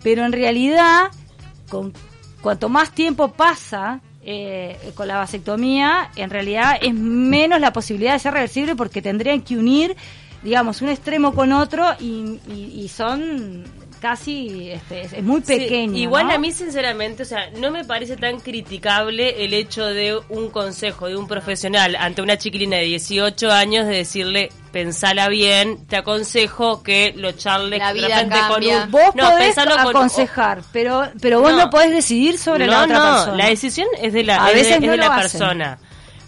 pero 0.04 0.26
en 0.26 0.32
realidad, 0.32 1.12
con, 1.70 1.94
cuanto 2.42 2.70
más 2.70 2.92
tiempo 2.92 3.34
pasa 3.34 4.02
eh, 4.30 4.92
con 4.94 5.08
la 5.08 5.16
vasectomía, 5.16 6.12
en 6.18 6.30
realidad 6.30 6.78
es 6.82 6.94
menos 6.94 7.62
la 7.62 7.72
posibilidad 7.72 8.12
de 8.12 8.20
ser 8.20 8.34
reversible 8.34 8.76
porque 8.76 9.02
tendrían 9.02 9.42
que 9.42 9.58
unir, 9.58 9.96
digamos, 10.44 10.82
un 10.82 10.90
extremo 10.90 11.34
con 11.34 11.54
otro 11.54 11.86
y, 11.98 12.38
y 12.46 12.90
son 12.90 13.64
casi 14.00 14.72
este, 14.72 15.02
es 15.02 15.24
muy 15.24 15.42
pequeño. 15.42 15.98
igual 15.98 16.32
a 16.32 16.38
mí, 16.38 16.52
sinceramente, 16.52 17.24
o 17.24 17.26
sea, 17.26 17.50
no 17.58 17.72
me 17.72 17.84
parece 17.84 18.18
tan 18.18 18.40
criticable 18.40 19.44
el 19.44 19.54
hecho 19.54 19.86
de 19.86 20.20
un 20.30 20.50
consejo 20.50 21.08
de 21.08 21.16
un 21.16 21.28
profesional 21.28 21.96
ante 21.96 22.22
una 22.22 22.38
chiquilina 22.38 22.78
de 22.78 22.84
18 22.84 23.52
años 23.52 23.88
de 23.88 23.96
decirle, 23.96 24.50
pensala 24.72 25.28
bien, 25.30 25.86
te 25.88 25.98
aconsejo 25.98 26.84
que 26.84 27.14
lo 27.16 27.32
charles 27.32 27.80
la 27.80 27.94
vida 27.94 28.28
con 28.48 28.64
un... 28.64 28.92
Vos 28.92 29.12
podés 29.16 29.58
aconsejar, 29.58 30.62
pero 30.72 31.04
pero 31.22 31.42
vos 31.42 31.54
no, 31.54 31.70
podés 31.70 31.92
decidir 31.92 32.38
sobre 32.38 32.68
la 32.68 32.84
otra 32.84 33.02
persona. 33.02 33.32
No, 33.32 33.38
la 33.38 33.48
decisión 33.48 33.88
es 34.02 34.14
de 34.14 34.24
la, 34.24 34.52
es 34.52 34.80
de, 34.80 34.98
la 34.98 35.16
persona 35.16 35.80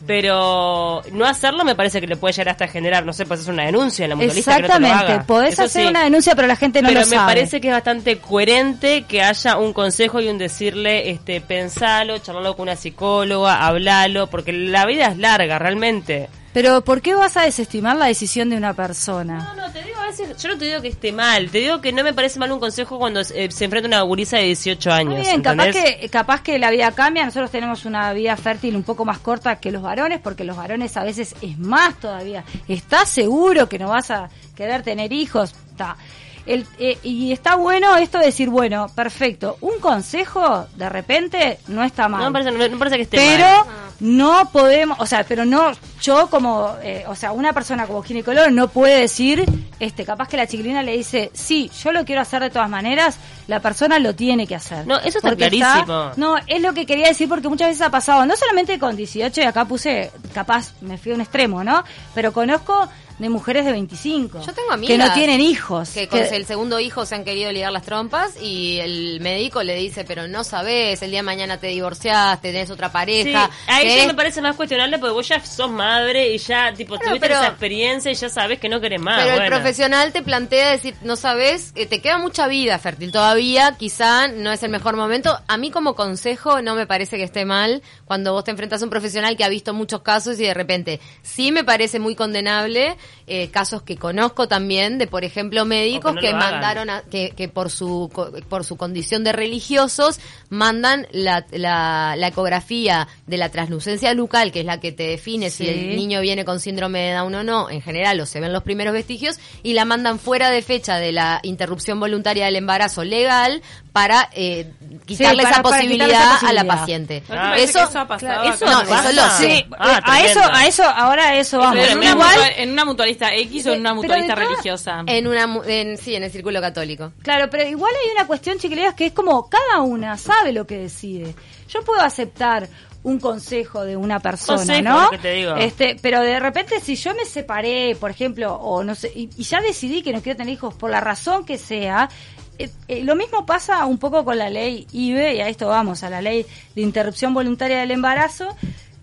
pero 0.05 1.01
no 1.11 1.25
hacerlo 1.25 1.63
me 1.63 1.75
parece 1.75 1.99
que 2.01 2.07
le 2.07 2.15
puede 2.15 2.33
llegar 2.33 2.49
hasta 2.49 2.67
generar, 2.67 3.05
no 3.05 3.13
sé, 3.13 3.25
pues 3.25 3.41
es 3.41 3.47
una 3.47 3.65
denuncia 3.65 4.05
en 4.05 4.09
la 4.09 4.15
mutualista 4.15 4.57
Exactamente, 4.57 5.05
que 5.05 5.17
no 5.17 5.25
podés 5.25 5.59
hacer 5.59 5.87
una 5.87 6.03
denuncia, 6.03 6.35
pero 6.35 6.47
la 6.47 6.55
gente 6.55 6.81
no 6.81 6.89
lo 6.89 6.95
sabe. 6.95 7.09
Pero 7.09 7.21
me 7.21 7.27
parece 7.27 7.61
que 7.61 7.67
es 7.67 7.73
bastante 7.73 8.17
coherente 8.17 9.03
que 9.03 9.21
haya 9.21 9.57
un 9.57 9.73
consejo 9.73 10.21
y 10.21 10.27
un 10.27 10.37
decirle, 10.37 11.09
este, 11.09 11.41
pensalo, 11.41 12.17
charlalo 12.19 12.55
con 12.55 12.63
una 12.63 12.75
psicóloga, 12.75 13.65
hablalo, 13.65 14.27
porque 14.27 14.53
la 14.53 14.85
vida 14.85 15.07
es 15.07 15.17
larga, 15.17 15.59
realmente. 15.59 16.29
Pero 16.53 16.81
¿por 16.81 17.01
qué 17.01 17.13
vas 17.13 17.37
a 17.37 17.43
desestimar 17.43 17.95
la 17.95 18.05
decisión 18.05 18.49
de 18.49 18.57
una 18.57 18.73
persona? 18.73 19.53
No, 19.55 19.67
no, 19.67 19.71
te 19.71 19.83
digo 19.83 19.99
a 19.99 20.07
veces, 20.07 20.41
yo 20.41 20.49
no 20.49 20.57
te 20.57 20.65
digo 20.65 20.81
que 20.81 20.87
esté 20.87 21.11
mal, 21.11 21.49
te 21.51 21.59
digo 21.59 21.79
que 21.79 21.91
no 21.93 22.03
me 22.03 22.13
parece 22.13 22.39
mal 22.39 22.51
un 22.51 22.59
consejo 22.59 22.97
cuando 22.97 23.23
se, 23.23 23.43
eh, 23.43 23.49
enfrenta 23.59 23.87
una 23.87 24.01
gurisa 24.01 24.37
de 24.37 24.45
18 24.45 24.91
años. 24.91 25.21
bien, 25.21 25.41
capaz 25.41 25.71
que, 25.71 26.09
capaz 26.09 26.41
que 26.41 26.57
la 26.57 26.71
vida 26.71 26.91
cambia, 26.91 27.25
nosotros 27.25 27.51
tenemos 27.51 27.85
una 27.85 28.13
vida 28.13 28.35
fértil 28.35 28.75
un 28.75 28.83
poco 28.83 29.05
más 29.05 29.19
corta 29.19 29.57
que 29.57 29.71
los 29.71 29.83
varones, 29.83 30.19
porque 30.19 30.43
los 30.43 30.57
varones 30.57 30.97
a 30.97 31.03
veces 31.03 31.35
es 31.41 31.57
más 31.59 31.99
todavía. 31.99 32.43
¿Estás 32.67 33.09
seguro 33.09 33.69
que 33.69 33.77
no 33.77 33.89
vas 33.89 34.09
a 34.09 34.29
querer 34.55 34.81
tener 34.81 35.13
hijos? 35.13 35.53
Está. 35.71 35.97
El, 36.45 36.65
eh, 36.79 36.97
y 37.03 37.31
está 37.31 37.55
bueno 37.55 37.95
esto 37.97 38.17
de 38.17 38.25
decir, 38.25 38.49
bueno, 38.49 38.87
perfecto, 38.95 39.57
un 39.61 39.79
consejo 39.79 40.65
de 40.75 40.89
repente 40.89 41.59
no 41.67 41.83
está 41.83 42.07
mal. 42.07 42.23
No 42.23 42.31
me 42.31 42.43
parece, 42.43 42.69
no, 42.69 42.79
parece 42.79 42.95
que 42.95 43.03
esté 43.03 43.17
pero 43.17 43.67
no 43.99 44.49
podemos, 44.51 44.99
o 44.99 45.05
sea, 45.05 45.23
pero 45.23 45.45
no, 45.45 45.71
yo 46.01 46.29
como, 46.29 46.75
eh, 46.81 47.03
o 47.07 47.15
sea, 47.15 47.31
una 47.31 47.53
persona 47.53 47.85
como 47.85 48.01
ginecólogo 48.01 48.49
no 48.49 48.69
puede 48.69 49.01
decir, 49.01 49.45
este, 49.79 50.05
capaz 50.05 50.27
que 50.27 50.37
la 50.37 50.47
chiquilina 50.47 50.81
le 50.83 50.95
dice, 50.95 51.31
sí, 51.33 51.69
yo 51.83 51.91
lo 51.91 52.05
quiero 52.05 52.21
hacer 52.21 52.41
de 52.41 52.49
todas 52.49 52.69
maneras, 52.69 53.17
la 53.47 53.59
persona 53.59 53.99
lo 53.99 54.15
tiene 54.15 54.47
que 54.47 54.55
hacer. 54.55 54.87
No, 54.87 54.97
eso 54.99 55.17
está 55.19 55.35
clarísimo. 55.35 56.11
no, 56.15 56.37
es 56.47 56.61
lo 56.61 56.73
que 56.73 56.85
quería 56.85 57.07
decir 57.07 57.27
porque 57.27 57.49
muchas 57.49 57.69
veces 57.69 57.81
ha 57.81 57.91
pasado, 57.91 58.25
no 58.25 58.35
solamente 58.35 58.79
con 58.79 58.95
18, 58.95 59.41
y 59.41 59.43
acá 59.43 59.65
puse, 59.65 60.11
capaz 60.33 60.73
me 60.81 60.97
fui 60.97 61.11
a 61.11 61.15
un 61.15 61.21
extremo, 61.21 61.63
¿no? 61.63 61.83
Pero 62.15 62.31
conozco 62.31 62.87
de 63.19 63.29
mujeres 63.29 63.65
de 63.65 63.73
25. 63.73 64.41
Yo 64.45 64.53
tengo 64.53 64.71
amigas 64.71 64.97
que 64.97 65.03
no 65.03 65.13
tienen 65.13 65.41
hijos. 65.41 65.89
Que 65.89 66.07
con 66.07 66.19
el 66.19 66.45
segundo 66.45 66.79
hijo 66.79 67.05
se 67.05 67.15
han 67.15 67.23
querido 67.23 67.51
ligar 67.51 67.71
las 67.71 67.83
trompas 67.83 68.41
y 68.41 68.79
el 68.79 69.19
médico 69.21 69.61
le 69.61 69.75
dice, 69.75 70.05
pero 70.05 70.27
no 70.27 70.43
sabes, 70.43 71.01
el 71.01 71.11
día 71.11 71.19
de 71.19 71.23
mañana 71.23 71.57
te 71.59 71.67
divorciaste, 71.67 72.51
tenés 72.51 72.71
otra 72.71 72.91
pareja. 72.91 73.47
Sí, 73.47 73.71
a 73.71 73.81
eso 73.81 74.07
me 74.07 74.13
parece 74.13 74.41
más 74.41 74.55
cuestionable 74.55 74.97
porque 74.97 75.13
vos 75.13 75.27
ya 75.27 75.43
sos 75.43 75.69
madre 75.69 76.33
y 76.33 76.37
ya 76.37 76.73
tipo 76.73 76.97
tuviste 76.97 77.27
esa 77.27 77.47
experiencia 77.47 78.11
y 78.11 78.15
ya 78.15 78.29
sabes 78.29 78.59
que 78.59 78.69
no 78.69 78.79
querés 78.79 79.01
más. 79.01 79.23
Pero 79.23 79.43
el 79.43 79.49
profesional 79.49 80.13
te 80.13 80.21
plantea 80.21 80.71
decir, 80.71 80.95
no 81.01 81.15
sabes, 81.15 81.73
eh, 81.75 81.85
te 81.85 82.01
queda 82.01 82.17
mucha 82.17 82.47
vida 82.47 82.79
fértil 82.79 83.11
todavía, 83.11 83.75
quizá 83.77 84.29
no 84.29 84.51
es 84.51 84.63
el 84.63 84.69
mejor 84.69 84.95
momento. 84.95 85.37
A 85.47 85.57
mí 85.57 85.71
como 85.71 85.95
consejo 85.95 86.61
no 86.61 86.75
me 86.75 86.87
parece 86.87 87.17
que 87.17 87.23
esté 87.23 87.43
mal 87.43 87.81
cuando 88.05 88.31
vos 88.31 88.45
te 88.45 88.51
enfrentas 88.51 88.81
a 88.81 88.85
un 88.85 88.89
profesional 88.89 89.35
que 89.35 89.43
ha 89.43 89.49
visto 89.49 89.73
muchos 89.73 90.01
casos 90.01 90.39
y 90.39 90.43
de 90.43 90.53
repente 90.53 91.01
sí 91.21 91.51
me 91.51 91.65
parece 91.65 91.99
muy 91.99 92.15
condenable 92.15 92.95
eh, 93.27 93.49
casos 93.49 93.83
que 93.83 93.95
conozco 93.95 94.47
también 94.47 94.97
de, 94.97 95.07
por 95.07 95.23
ejemplo, 95.23 95.65
médicos 95.65 96.15
que, 96.19 96.33
mandaron, 96.33 96.89
a, 96.89 97.01
que, 97.01 97.31
que 97.31 97.47
por 97.47 97.69
su 97.69 98.09
por 98.49 98.65
su 98.65 98.75
condición 98.75 99.23
de 99.23 99.31
religiosos 99.31 100.19
mandan 100.49 101.07
la, 101.11 101.45
la, 101.51 102.27
ecografía 102.27 103.07
de 103.27 103.37
la 103.37 103.49
translucencia 103.49 104.13
lucal, 104.13 104.51
que 104.51 104.61
es 104.61 104.65
la 104.65 104.79
que 104.79 104.91
te 104.91 105.03
define 105.03 105.49
si 105.49 105.67
el 105.67 105.95
niño 105.95 106.21
viene 106.21 106.45
con 106.45 106.59
síndrome 106.59 106.99
de 106.99 107.13
Down 107.13 107.35
o 107.35 107.43
no, 107.43 107.69
en 107.69 107.81
general 107.81 108.19
o 108.19 108.25
se 108.25 108.39
ven 108.39 108.53
los 108.53 108.63
primeros 108.63 108.93
vestigios, 108.93 109.39
y 109.63 109.73
la 109.73 109.85
mandan 109.85 110.19
fuera 110.19 110.49
de 110.49 110.61
fecha 110.61 110.97
de 110.97 111.11
la 111.11 111.39
interrupción 111.43 111.99
voluntaria 111.99 112.45
del 112.45 112.55
embarazo 112.55 113.03
legal 113.03 113.61
para 113.91 114.29
eh, 114.33 114.71
quitarle, 115.05 115.43
esa 115.43 115.61
posibilidad 115.61 116.43
a 116.43 116.53
la 116.53 116.63
paciente. 116.63 117.23
Ah, 117.29 117.55
eso, 117.57 117.83
eso, 117.83 117.99
ha 117.99 118.07
pasado 118.07 118.43
eso, 118.43 118.65
no, 118.65 118.81
eso 118.81 119.11
lo 119.13 119.29
sé. 119.31 119.65
Ah, 119.77 120.01
a 120.03 120.21
eso, 120.21 120.39
a 120.43 120.67
eso, 120.67 120.83
ahora 120.83 121.35
eso 121.37 121.57
vamos. 121.57 121.87
En 121.87 121.97
una, 121.97 122.09
igual, 122.11 122.39
en 122.57 122.71
una 122.71 122.85
mutualista 122.85 123.33
X 123.33 123.67
o 123.67 123.73
en 123.73 123.79
una 123.81 123.93
mutualista 123.93 124.35
religiosa. 124.35 125.03
En 125.07 125.27
una, 125.27 125.43
en, 125.65 125.97
sí, 125.97 126.15
en 126.15 126.23
el 126.23 126.31
círculo 126.31 126.61
católico. 126.61 127.13
Claro, 127.23 127.49
pero 127.49 127.67
igual 127.67 127.93
hay 128.03 128.11
una 128.11 128.27
cuestión, 128.27 128.59
chiquillas, 128.59 128.93
que 128.93 129.07
es 129.07 129.13
como 129.13 129.49
cada 129.49 129.81
una 129.81 130.17
sabe 130.17 130.51
lo 130.51 130.67
que 130.67 130.77
decide. 130.77 131.33
Yo 131.67 131.83
puedo 131.83 132.01
aceptar 132.01 132.67
un 133.03 133.19
consejo 133.19 133.85
de 133.85 133.95
una 133.95 134.19
persona, 134.19 134.81
¿no? 134.81 135.09
Este, 135.57 135.95
pero 136.01 136.21
de 136.21 136.39
repente 136.39 136.79
si 136.81 136.95
yo 136.95 137.13
me 137.15 137.25
separé, 137.25 137.95
por 137.95 138.11
ejemplo, 138.11 138.53
o 138.53 138.83
no 138.83 138.93
sé, 138.93 139.11
y, 139.15 139.29
y, 139.37 139.43
ya 139.43 139.61
decidí 139.61 140.01
que 140.01 140.11
no 140.11 140.21
quiero 140.21 140.37
tener 140.37 140.53
hijos 140.53 140.73
por 140.73 140.89
la 140.89 140.99
razón 140.99 141.45
que 141.45 141.57
sea, 141.57 142.09
eh, 142.59 143.03
lo 143.03 143.15
mismo 143.15 143.45
pasa 143.45 143.85
un 143.85 143.97
poco 143.97 144.25
con 144.25 144.37
la 144.37 144.49
ley 144.49 144.85
IBE, 144.91 145.35
y 145.35 145.41
a 145.41 145.47
esto 145.47 145.67
vamos, 145.67 146.03
a 146.03 146.09
la 146.09 146.21
ley 146.21 146.45
de 146.75 146.81
interrupción 146.81 147.33
voluntaria 147.33 147.79
del 147.79 147.91
embarazo, 147.91 148.55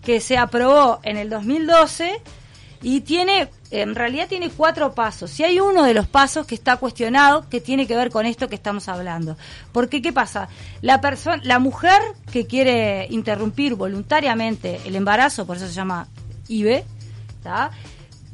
que 0.03 0.21
se 0.21 0.37
aprobó 0.37 0.99
en 1.03 1.17
el 1.17 1.29
2012 1.29 2.21
y 2.81 3.01
tiene, 3.01 3.49
en 3.71 3.95
realidad 3.95 4.27
tiene 4.27 4.49
cuatro 4.49 4.93
pasos. 4.93 5.31
Si 5.31 5.43
hay 5.43 5.59
uno 5.59 5.83
de 5.83 5.93
los 5.93 6.07
pasos 6.07 6.45
que 6.45 6.55
está 6.55 6.77
cuestionado, 6.77 7.49
que 7.49 7.59
tiene 7.59 7.87
que 7.87 7.95
ver 7.95 8.11
con 8.11 8.25
esto 8.25 8.47
que 8.47 8.55
estamos 8.55 8.87
hablando. 8.87 9.37
Porque, 9.71 10.01
¿qué 10.01 10.13
pasa? 10.13 10.47
La 10.81 11.01
la 11.43 11.59
mujer 11.59 11.99
que 12.31 12.45
quiere 12.45 13.07
interrumpir 13.09 13.75
voluntariamente 13.75 14.79
el 14.85 14.95
embarazo, 14.95 15.47
por 15.47 15.57
eso 15.57 15.67
se 15.67 15.73
llama 15.73 16.07
IBE, 16.47 16.85
¿está? 17.37 17.71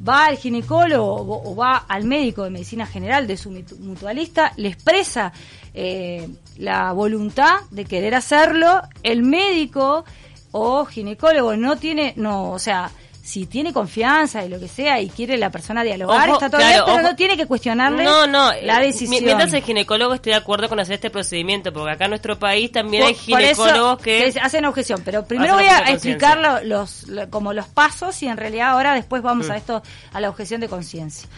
Va 0.08 0.26
al 0.26 0.38
ginecólogo 0.38 1.42
o 1.44 1.56
va 1.56 1.86
al 1.88 2.04
médico 2.04 2.44
de 2.44 2.50
medicina 2.50 2.86
general 2.86 3.28
de 3.28 3.38
su 3.38 3.52
mutualista, 3.80 4.54
le 4.58 4.70
expresa 4.70 5.32
eh, 5.74 6.28
la 6.58 6.92
voluntad 6.92 7.62
de 7.72 7.86
querer 7.86 8.16
hacerlo, 8.16 8.82
el 9.02 9.24
médico 9.24 10.06
o 10.52 10.86
ginecólogo 10.86 11.56
no 11.58 11.78
tiene, 11.78 12.14
no, 12.16 12.52
o 12.52 12.60
sea, 12.60 12.92
si 13.24 13.46
tiene 13.46 13.72
confianza 13.72 14.44
y 14.44 14.50
lo 14.50 14.60
que 14.60 14.68
sea 14.68 15.00
y 15.00 15.10
quiere 15.10 15.38
la 15.38 15.50
persona 15.50 15.82
dialogar, 15.82 16.30
está 16.30 16.50
todo 16.50 16.60
bien, 16.60 16.82
pero 16.86 17.02
no 17.02 17.16
tiene 17.16 17.38
que 17.38 17.46
cuestionarle 17.46 18.04
no, 18.04 18.28
no, 18.28 18.52
la 18.64 18.80
decisión. 18.82 19.24
Mientras 19.24 19.54
el 19.54 19.64
ginecólogo 19.64 20.14
esté 20.14 20.32
de 20.32 20.36
acuerdo 20.36 20.68
con 20.68 20.78
hacer 20.82 20.96
este 20.96 21.10
procedimiento, 21.10 21.72
porque 21.72 21.94
acá 21.94 22.04
en 22.04 22.12
nuestro 22.12 22.38
país 22.38 22.70
también 22.74 23.04
hay 23.04 23.14
ginecólogos 23.16 24.02
que, 24.02 24.34
hacen 24.42 24.66
objeción, 24.66 25.02
pero 25.06 25.26
primero 25.26 25.54
voy 25.56 25.64
a 25.64 25.90
explicar 25.90 26.66
los, 26.66 27.06
como 27.30 27.54
los 27.54 27.68
pasos 27.68 28.22
y 28.24 28.28
en 28.28 28.36
realidad 28.36 28.72
ahora 28.72 28.94
después 28.94 29.22
vamos 29.22 29.50
a 29.50 29.54
mm. 29.54 29.58
esto, 29.58 29.84
a 30.12 30.20
la 30.20 30.30
objeción 30.30 30.60
de 30.60 30.68
conciencia. 30.68 31.30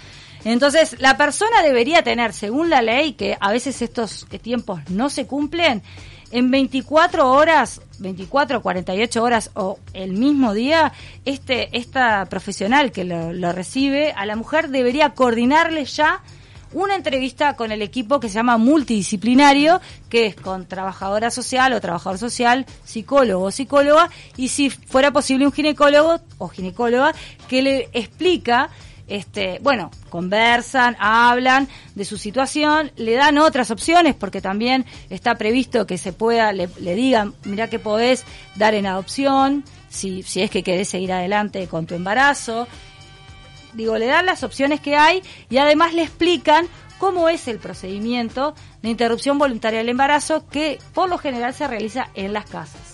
Entonces, 0.44 0.96
la 1.00 1.18
persona 1.18 1.62
debería 1.62 2.04
tener, 2.04 2.34
según 2.34 2.72
la 2.72 2.82
ley, 2.82 3.14
que 3.14 3.38
a 3.40 3.52
veces 3.52 3.82
estos 3.84 4.26
tiempos 4.42 4.80
no 4.90 5.12
se 5.12 5.28
cumplen, 5.28 5.84
en 6.32 6.52
24 6.52 7.32
horas, 7.32 7.82
24, 8.00 8.62
48 8.62 9.24
horas 9.24 9.52
o 9.54 9.80
el 9.94 10.14
mismo 10.14 10.54
día, 10.54 10.94
este, 11.26 11.78
esta 11.78 12.26
profesional 12.26 12.92
que 12.92 13.04
lo, 13.04 13.34
lo 13.34 13.52
recibe 13.52 14.12
a 14.12 14.26
la 14.26 14.36
mujer 14.36 14.70
debería 14.70 15.12
coordinarle 15.12 15.86
ya 15.86 16.22
una 16.76 16.96
entrevista 16.96 17.56
con 17.56 17.72
el 17.72 17.82
equipo 17.82 18.20
que 18.20 18.28
se 18.28 18.36
llama 18.36 18.58
multidisciplinario, 18.58 19.80
que 20.10 20.28
es 20.28 20.36
con 20.36 20.66
trabajadora 20.66 21.32
social 21.32 21.72
o 21.72 21.80
trabajador 21.80 22.20
social, 22.20 22.66
psicólogo 22.84 23.46
o 23.46 23.52
psicóloga, 23.52 24.10
y 24.36 24.50
si 24.50 24.70
fuera 24.70 25.12
posible 25.12 25.46
un 25.46 25.54
ginecólogo 25.54 26.20
o 26.38 26.50
ginecóloga 26.50 27.14
que 27.48 27.62
le 27.62 27.90
explica 27.94 28.70
este, 29.08 29.60
bueno, 29.62 29.92
conversan, 30.10 30.96
hablan 31.00 31.68
de 31.96 32.06
su 32.06 32.18
situación, 32.18 32.92
le 32.96 33.14
dan 33.14 33.38
otras 33.38 33.72
opciones 33.72 34.16
porque 34.16 34.42
también 34.42 34.86
está 35.10 35.36
previsto 35.36 35.86
que 35.86 35.98
se 35.98 36.14
pueda, 36.14 36.52
le, 36.54 36.68
digan, 36.96 37.34
mira 37.44 37.70
que 37.70 37.80
podés 37.80 38.24
dar 38.56 38.74
en 38.74 38.86
adopción, 38.86 39.64
si, 39.90 40.24
si 40.24 40.42
es 40.42 40.50
que 40.50 40.64
querés 40.64 40.90
seguir 40.90 41.14
adelante 41.14 41.68
con 41.68 41.86
tu 41.86 41.96
embarazo, 41.96 42.68
digo, 43.74 43.98
le 43.98 44.08
dan 44.08 44.26
las 44.26 44.44
opciones 44.44 44.80
que 44.80 44.96
hay 44.96 45.22
y 45.50 45.58
además 45.58 45.94
le 45.94 46.04
explican 46.04 46.68
cómo 46.98 47.30
es 47.30 47.48
el 47.48 47.60
procedimiento 47.60 48.56
de 48.82 48.90
interrupción 48.90 49.38
voluntaria 49.38 49.80
del 49.80 49.90
embarazo 49.90 50.48
que 50.48 50.80
por 50.94 51.10
lo 51.10 51.18
general 51.18 51.54
se 51.54 51.68
realiza 51.68 52.10
en 52.16 52.34
las 52.34 52.46
casas 52.46 52.85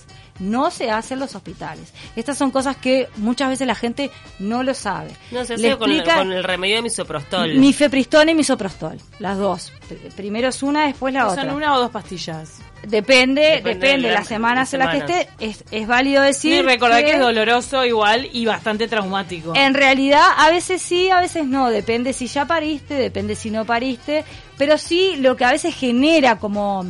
no 0.41 0.71
se 0.71 0.91
hace 0.91 1.13
en 1.13 1.21
los 1.21 1.36
hospitales. 1.36 1.93
Estas 2.15 2.38
son 2.38 2.51
cosas 2.51 2.75
que 2.75 3.08
muchas 3.17 3.49
veces 3.49 3.67
la 3.67 3.75
gente 3.75 4.12
no 4.39 4.63
lo 4.63 4.73
sabe. 4.73 5.12
No 5.32 5.45
se 5.45 5.54
hace 5.54 5.77
con, 5.77 5.91
el, 6.32 6.43
remedio 6.43 6.75
de 6.77 6.82
misoprostol. 6.82 7.56
Mifepristol 7.56 8.30
y 8.30 8.36
misoprostol, 8.36 8.97
las 9.19 9.38
dos. 9.38 9.71
Primero 10.15 10.49
es 10.49 10.63
una, 10.63 10.88
después 10.88 11.13
la 11.13 11.27
otra. 11.27 11.43
¿Son 11.43 11.54
una 11.54 11.75
o 11.75 11.80
dos 11.80 11.91
pastillas? 11.91 12.60
Depende, 12.84 13.62
depende, 13.63 14.08
de 14.08 14.13
las 14.13 14.27
semanas 14.27 14.73
en 14.73 14.80
las 14.80 14.89
que 14.89 14.97
esté, 14.97 15.30
es, 15.39 15.63
es 15.69 15.88
válido 15.88 16.23
decir. 16.23 16.54
Y 16.54 16.62
recordar 16.63 17.06
que, 17.06 17.12
es 17.12 17.19
doloroso 17.19 17.86
igual 17.86 18.27
y 18.34 18.45
bastante 18.45 18.88
traumático. 18.88 19.54
En 19.56 19.75
realidad, 19.75 20.23
a 20.38 20.49
veces 20.49 20.82
sí, 20.82 21.10
a 21.12 21.21
veces 21.21 21.45
no, 21.45 21.69
depende 21.69 22.12
si 22.12 22.25
ya 22.25 22.45
pariste, 22.45 22.95
depende 22.95 23.36
si 23.36 23.51
no 23.51 23.65
pariste, 23.65 24.25
pero 24.58 24.80
sí 24.80 25.15
lo 25.17 25.36
que 25.36 25.45
a 25.45 25.51
veces 25.51 25.75
genera 25.75 26.39
como 26.39 26.86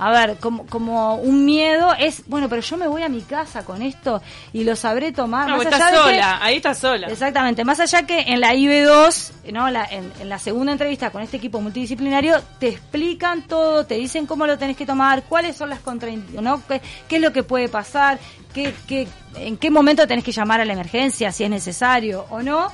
a 0.00 0.10
ver, 0.10 0.38
como, 0.38 0.64
como 0.66 1.16
un 1.16 1.44
miedo 1.44 1.92
es, 1.98 2.22
bueno, 2.26 2.48
pero 2.48 2.62
yo 2.62 2.78
me 2.78 2.88
voy 2.88 3.02
a 3.02 3.10
mi 3.10 3.20
casa 3.20 3.66
con 3.66 3.82
esto 3.82 4.22
y 4.50 4.64
lo 4.64 4.74
sabré 4.74 5.12
tomar. 5.12 5.46
No, 5.46 5.58
más 5.58 5.92
sola, 5.92 6.38
ahí 6.42 6.56
está 6.56 6.74
sola. 6.74 7.08
Exactamente, 7.08 7.66
más 7.66 7.80
allá 7.80 8.06
que 8.06 8.20
en 8.20 8.40
la 8.40 8.54
IB2, 8.54 9.52
¿no? 9.52 9.68
La, 9.68 9.84
en, 9.84 10.10
la 10.26 10.38
segunda 10.38 10.72
entrevista 10.72 11.10
con 11.10 11.20
este 11.20 11.36
equipo 11.36 11.60
multidisciplinario, 11.60 12.40
te 12.58 12.68
explican 12.68 13.46
todo, 13.46 13.84
te 13.84 13.96
dicen 13.96 14.24
cómo 14.24 14.46
lo 14.46 14.56
tenés 14.56 14.78
que 14.78 14.86
tomar, 14.86 15.24
cuáles 15.24 15.54
son 15.54 15.68
las 15.68 15.80
contraindicaciones, 15.80 16.42
¿no? 16.42 16.66
¿Qué, 16.66 16.80
¿Qué, 17.06 17.16
es 17.16 17.22
lo 17.22 17.34
que 17.34 17.42
puede 17.42 17.68
pasar, 17.68 18.18
qué, 18.54 18.72
qué, 18.88 19.06
en 19.34 19.58
qué 19.58 19.70
momento 19.70 20.06
tenés 20.06 20.24
que 20.24 20.32
llamar 20.32 20.62
a 20.62 20.64
la 20.64 20.72
emergencia, 20.72 21.30
si 21.30 21.44
es 21.44 21.50
necesario 21.50 22.24
o 22.30 22.40
no. 22.40 22.68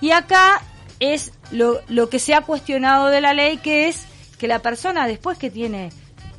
Y 0.00 0.12
acá 0.12 0.62
es 1.00 1.32
lo, 1.50 1.80
lo 1.88 2.08
que 2.08 2.20
se 2.20 2.32
ha 2.32 2.42
cuestionado 2.42 3.08
de 3.08 3.20
la 3.20 3.34
ley, 3.34 3.56
que 3.56 3.88
es 3.88 4.06
que 4.38 4.46
la 4.46 4.60
persona 4.60 5.08
después 5.08 5.36
que 5.36 5.50
tiene 5.50 5.90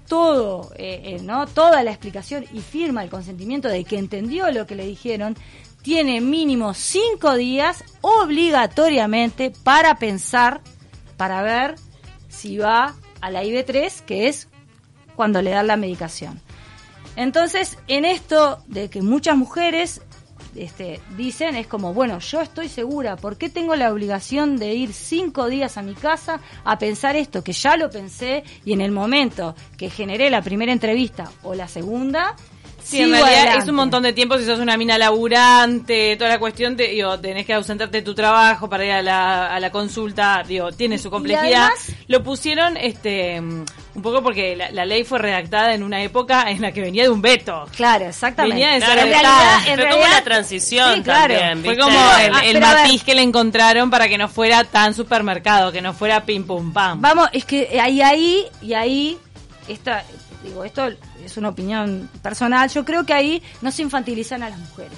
todo, 0.07 0.71
eh, 0.77 1.01
eh, 1.03 1.19
¿no? 1.21 1.47
toda 1.47 1.83
la 1.83 1.91
explicación 1.91 2.45
y 2.53 2.61
firma 2.61 3.03
el 3.03 3.09
consentimiento 3.09 3.67
de 3.67 3.83
que 3.83 3.97
entendió 3.97 4.51
lo 4.51 4.65
que 4.65 4.75
le 4.75 4.85
dijeron, 4.85 5.35
tiene 5.81 6.21
mínimo 6.21 6.73
cinco 6.73 7.35
días 7.35 7.83
obligatoriamente 8.01 9.51
para 9.51 9.95
pensar, 9.95 10.61
para 11.17 11.41
ver 11.41 11.75
si 12.27 12.57
va 12.57 12.95
a 13.21 13.29
la 13.29 13.43
IB3, 13.43 14.01
que 14.01 14.27
es 14.27 14.47
cuando 15.15 15.41
le 15.41 15.51
dan 15.51 15.67
la 15.67 15.77
medicación. 15.77 16.41
Entonces, 17.15 17.77
en 17.87 18.03
esto 18.03 18.61
de 18.67 18.89
que 18.89 19.01
muchas 19.01 19.37
mujeres 19.37 20.01
este, 20.55 21.01
dicen 21.17 21.55
es 21.55 21.67
como, 21.67 21.93
bueno, 21.93 22.19
yo 22.19 22.41
estoy 22.41 22.69
segura, 22.69 23.15
¿por 23.15 23.37
qué 23.37 23.49
tengo 23.49 23.75
la 23.75 23.91
obligación 23.91 24.57
de 24.57 24.73
ir 24.73 24.93
cinco 24.93 25.47
días 25.47 25.77
a 25.77 25.81
mi 25.81 25.93
casa 25.93 26.39
a 26.63 26.77
pensar 26.79 27.15
esto? 27.15 27.43
Que 27.43 27.53
ya 27.53 27.77
lo 27.77 27.89
pensé 27.89 28.43
y 28.63 28.73
en 28.73 28.81
el 28.81 28.91
momento 28.91 29.55
que 29.77 29.89
generé 29.89 30.29
la 30.29 30.41
primera 30.41 30.71
entrevista 30.71 31.31
o 31.43 31.55
la 31.55 31.67
segunda, 31.67 32.35
Sí, 32.85 33.01
en 33.01 33.11
realidad 33.11 33.57
es 33.57 33.67
un 33.67 33.75
montón 33.75 34.03
de 34.03 34.13
tiempo 34.13 34.37
si 34.37 34.45
sos 34.45 34.59
una 34.59 34.77
mina 34.77 34.97
laburante, 34.97 36.15
toda 36.17 36.29
la 36.29 36.39
cuestión, 36.39 36.77
de, 36.77 36.89
digo, 36.89 37.19
tenés 37.19 37.45
que 37.45 37.53
ausentarte 37.53 37.97
de 37.97 38.03
tu 38.03 38.13
trabajo 38.13 38.69
para 38.69 38.85
ir 38.85 38.91
a 38.91 39.01
la, 39.01 39.47
a 39.47 39.59
la 39.59 39.71
consulta, 39.71 40.43
digo, 40.47 40.71
tiene 40.71 40.99
su 40.99 41.09
complejidad. 41.09 41.69
Lo 42.07 42.21
pusieron 42.23 42.77
este 42.77 43.41
un 43.95 44.01
poco 44.01 44.21
porque 44.21 44.55
la, 44.55 44.85
ley 44.85 45.03
fue 45.03 45.19
redactada 45.19 45.73
en 45.73 45.81
una 45.81 46.03
época 46.03 46.51
en 46.51 46.61
la 46.61 46.71
que 46.71 46.81
venía 46.81 47.03
de 47.03 47.09
un 47.09 47.21
veto. 47.21 47.65
Claro, 47.75 48.05
exactamente. 48.05 48.55
Venía 48.55 48.75
de 48.75 48.81
ser 48.81 48.99
en 48.99 49.09
realidad, 49.09 49.59
fue 49.63 49.89
como 49.89 50.07
la 50.07 50.23
transición 50.23 51.03
también, 51.03 51.63
Fue 51.63 51.77
como 51.77 51.97
el, 52.43 52.63
ah, 52.63 52.75
matiz 52.75 53.03
que 53.03 53.15
le 53.15 53.21
encontraron 53.21 53.89
para 53.89 54.07
que 54.07 54.17
no 54.17 54.27
fuera 54.27 54.63
tan 54.65 54.93
supermercado, 54.93 55.71
que 55.71 55.81
no 55.81 55.93
fuera 55.93 56.23
pim 56.23 56.45
pum 56.45 56.73
pam. 56.73 57.01
Vamos, 57.01 57.29
es 57.31 57.45
que 57.45 57.79
ahí 57.81 58.01
ahí 58.01 58.45
y 58.61 58.73
ahí 58.73 59.17
esta 59.67 60.03
digo, 60.45 60.63
esto 60.63 60.87
es 61.23 61.37
una 61.37 61.49
opinión 61.49 62.09
personal, 62.21 62.69
yo 62.69 62.85
creo 62.85 63.05
que 63.05 63.13
ahí 63.13 63.43
no 63.61 63.71
se 63.71 63.81
infantilizan 63.81 64.43
a 64.43 64.49
las 64.49 64.59
mujeres. 64.59 64.97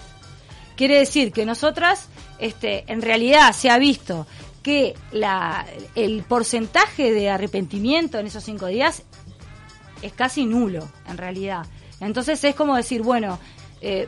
Quiere 0.75 0.99
decir 0.99 1.31
que 1.31 1.45
nosotras, 1.45 2.07
este, 2.37 2.83
en 2.91 3.01
realidad 3.01 3.51
se 3.53 3.69
ha 3.69 3.79
visto 3.79 4.27
que 4.61 4.95
la, 5.11 5.65
el 5.95 6.23
porcentaje 6.23 7.11
de 7.11 7.29
arrepentimiento 7.29 8.19
en 8.19 8.27
esos 8.27 8.43
cinco 8.43 8.67
días 8.67 9.03
es 10.01 10.13
casi 10.13 10.45
nulo, 10.45 10.87
en 11.07 11.17
realidad. 11.17 11.65
Entonces 11.99 12.43
es 12.43 12.53
como 12.53 12.75
decir, 12.75 13.01
bueno, 13.01 13.39
eh, 13.81 14.07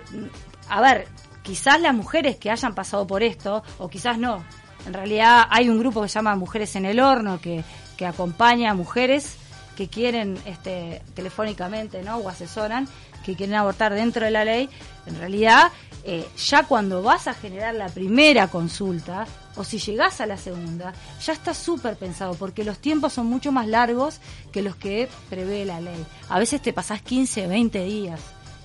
a 0.70 0.82
ver, 0.82 1.08
quizás 1.42 1.82
las 1.82 1.96
mujeres 1.96 2.38
que 2.38 2.52
hayan 2.52 2.76
pasado 2.76 3.08
por 3.08 3.24
esto, 3.24 3.64
o 3.80 3.90
quizás 3.90 4.20
no, 4.20 4.44
en 4.86 4.94
realidad 4.94 5.48
hay 5.50 5.70
un 5.70 5.80
grupo 5.80 6.02
que 6.02 6.10
se 6.10 6.16
llama 6.16 6.36
Mujeres 6.36 6.76
en 6.76 6.86
el 6.86 7.00
Horno, 7.00 7.40
que, 7.42 7.64
que 7.98 8.06
acompaña 8.06 8.72
a 8.72 8.74
mujeres 8.76 9.38
que 9.80 9.88
quieren 9.88 10.38
este, 10.44 11.02
telefónicamente 11.14 12.04
¿no? 12.04 12.18
o 12.18 12.28
asesoran 12.28 12.86
que 13.24 13.34
quieren 13.38 13.56
abortar 13.56 13.94
dentro 13.94 14.26
de 14.26 14.32
la 14.32 14.44
ley, 14.44 14.70
en 15.06 15.18
realidad 15.18 15.72
eh, 16.04 16.28
ya 16.36 16.64
cuando 16.64 17.02
vas 17.02 17.28
a 17.28 17.34
generar 17.34 17.74
la 17.76 17.88
primera 17.88 18.50
consulta 18.50 19.26
o 19.56 19.64
si 19.64 19.80
llegás 19.80 20.20
a 20.20 20.26
la 20.26 20.36
segunda, 20.36 20.92
ya 21.24 21.32
está 21.32 21.54
súper 21.54 21.96
pensado 21.96 22.34
porque 22.34 22.66
los 22.66 22.80
tiempos 22.80 23.14
son 23.14 23.28
mucho 23.28 23.54
más 23.54 23.70
largos 23.70 24.20
que 24.52 24.62
los 24.62 24.76
que 24.76 25.08
prevé 25.30 25.64
la 25.64 25.80
ley. 25.80 26.06
A 26.28 26.40
veces 26.40 26.62
te 26.62 26.74
pasás 26.74 27.02
15, 27.02 27.48
20 27.48 27.82
días 27.86 28.20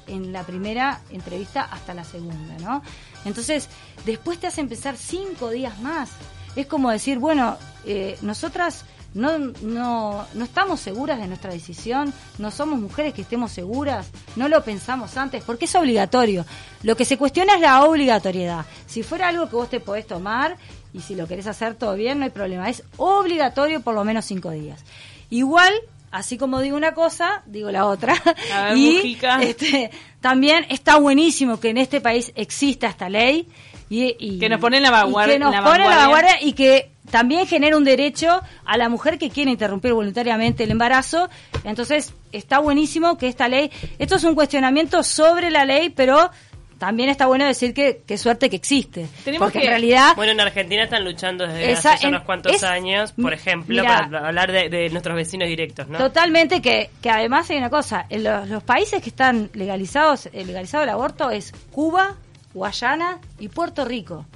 en 0.08 0.32
la 0.32 0.42
primera 0.42 1.00
entrevista 1.10 1.62
hasta 1.62 1.94
la 1.94 2.02
segunda, 2.02 2.58
¿no? 2.58 2.82
Entonces, 3.24 3.68
después 4.04 4.40
te 4.40 4.48
hace 4.48 4.62
empezar 4.62 4.96
cinco 4.96 5.50
días 5.50 5.78
más. 5.78 6.10
Es 6.56 6.66
como 6.66 6.90
decir, 6.90 7.20
bueno, 7.20 7.56
eh, 7.84 8.18
nosotras 8.20 8.84
no, 9.14 9.38
no, 9.38 10.26
no 10.34 10.44
estamos 10.44 10.80
seguras 10.80 11.20
de 11.20 11.28
nuestra 11.28 11.52
decisión, 11.52 12.12
no 12.38 12.50
somos 12.50 12.80
mujeres 12.80 13.14
que 13.14 13.22
estemos 13.22 13.52
seguras, 13.52 14.10
no 14.34 14.48
lo 14.48 14.62
pensamos 14.64 15.16
antes, 15.16 15.42
porque 15.44 15.66
es 15.66 15.74
obligatorio. 15.76 16.44
Lo 16.82 16.96
que 16.96 17.04
se 17.04 17.16
cuestiona 17.16 17.54
es 17.54 17.60
la 17.60 17.84
obligatoriedad. 17.84 18.66
Si 18.86 19.02
fuera 19.02 19.28
algo 19.28 19.48
que 19.48 19.56
vos 19.56 19.70
te 19.70 19.80
podés 19.80 20.06
tomar 20.06 20.56
y 20.92 21.00
si 21.00 21.14
lo 21.14 21.28
querés 21.28 21.46
hacer 21.46 21.74
todo 21.74 21.94
bien, 21.94 22.18
no 22.18 22.24
hay 22.24 22.30
problema. 22.30 22.68
Es 22.68 22.82
obligatorio 22.96 23.80
por 23.80 23.94
lo 23.94 24.04
menos 24.04 24.24
cinco 24.24 24.50
días. 24.50 24.84
Igual, 25.30 25.72
así 26.10 26.36
como 26.36 26.60
digo 26.60 26.76
una 26.76 26.94
cosa, 26.94 27.42
digo 27.46 27.70
la 27.70 27.86
otra. 27.86 28.14
y 28.74 29.16
este, 29.42 29.90
también 30.20 30.66
está 30.70 30.96
buenísimo 30.96 31.60
que 31.60 31.70
en 31.70 31.78
este 31.78 32.00
país 32.00 32.32
exista 32.34 32.88
esta 32.88 33.08
ley. 33.08 33.48
Y, 33.90 34.40
que 34.40 34.48
nos 34.48 34.60
pone 34.60 34.80
la 34.80 34.90
vanguardia. 34.90 35.34
que 35.34 35.38
nos 35.38 35.54
pone 35.60 35.88
la 35.88 35.96
vanguardia 35.98 36.42
y 36.42 36.54
que 36.54 36.93
también 37.10 37.46
genera 37.46 37.76
un 37.76 37.84
derecho 37.84 38.40
a 38.64 38.76
la 38.76 38.88
mujer 38.88 39.18
que 39.18 39.30
quiere 39.30 39.50
interrumpir 39.50 39.92
voluntariamente 39.92 40.64
el 40.64 40.70
embarazo. 40.70 41.28
Entonces, 41.64 42.14
está 42.32 42.58
buenísimo 42.58 43.18
que 43.18 43.28
esta 43.28 43.48
ley, 43.48 43.70
esto 43.98 44.16
es 44.16 44.24
un 44.24 44.34
cuestionamiento 44.34 45.02
sobre 45.02 45.50
la 45.50 45.64
ley, 45.64 45.90
pero 45.90 46.30
también 46.78 47.08
está 47.08 47.26
bueno 47.26 47.46
decir 47.46 47.72
que, 47.72 48.02
qué 48.06 48.18
suerte 48.18 48.50
que 48.50 48.56
existe. 48.56 49.06
porque 49.38 49.60
en 49.60 49.66
realidad... 49.68 50.16
Bueno, 50.16 50.32
en 50.32 50.40
Argentina 50.40 50.84
están 50.84 51.04
luchando 51.04 51.46
desde 51.46 51.88
hace 51.88 52.08
unos 52.08 52.22
cuantos 52.22 52.62
años, 52.62 53.12
por 53.12 53.32
ejemplo, 53.32 53.82
para 53.82 54.28
hablar 54.28 54.50
de, 54.52 54.88
nuestros 54.90 55.16
vecinos 55.16 55.48
directos, 55.48 55.88
¿no? 55.88 55.98
Totalmente, 55.98 56.60
que, 56.60 56.90
que 57.00 57.10
además 57.10 57.48
hay 57.50 57.58
una 57.58 57.70
cosa, 57.70 58.06
en 58.08 58.24
los, 58.24 58.62
países 58.64 59.02
que 59.02 59.10
están 59.10 59.50
legalizados, 59.54 60.26
eh, 60.26 60.44
legalizado 60.44 60.84
el 60.84 60.90
aborto 60.90 61.30
es 61.30 61.52
Cuba, 61.70 62.16
Guayana 62.52 63.18
y 63.38 63.48
Puerto 63.48 63.84
Rico 63.84 64.26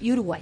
y 0.00 0.12
Uruguay. 0.12 0.40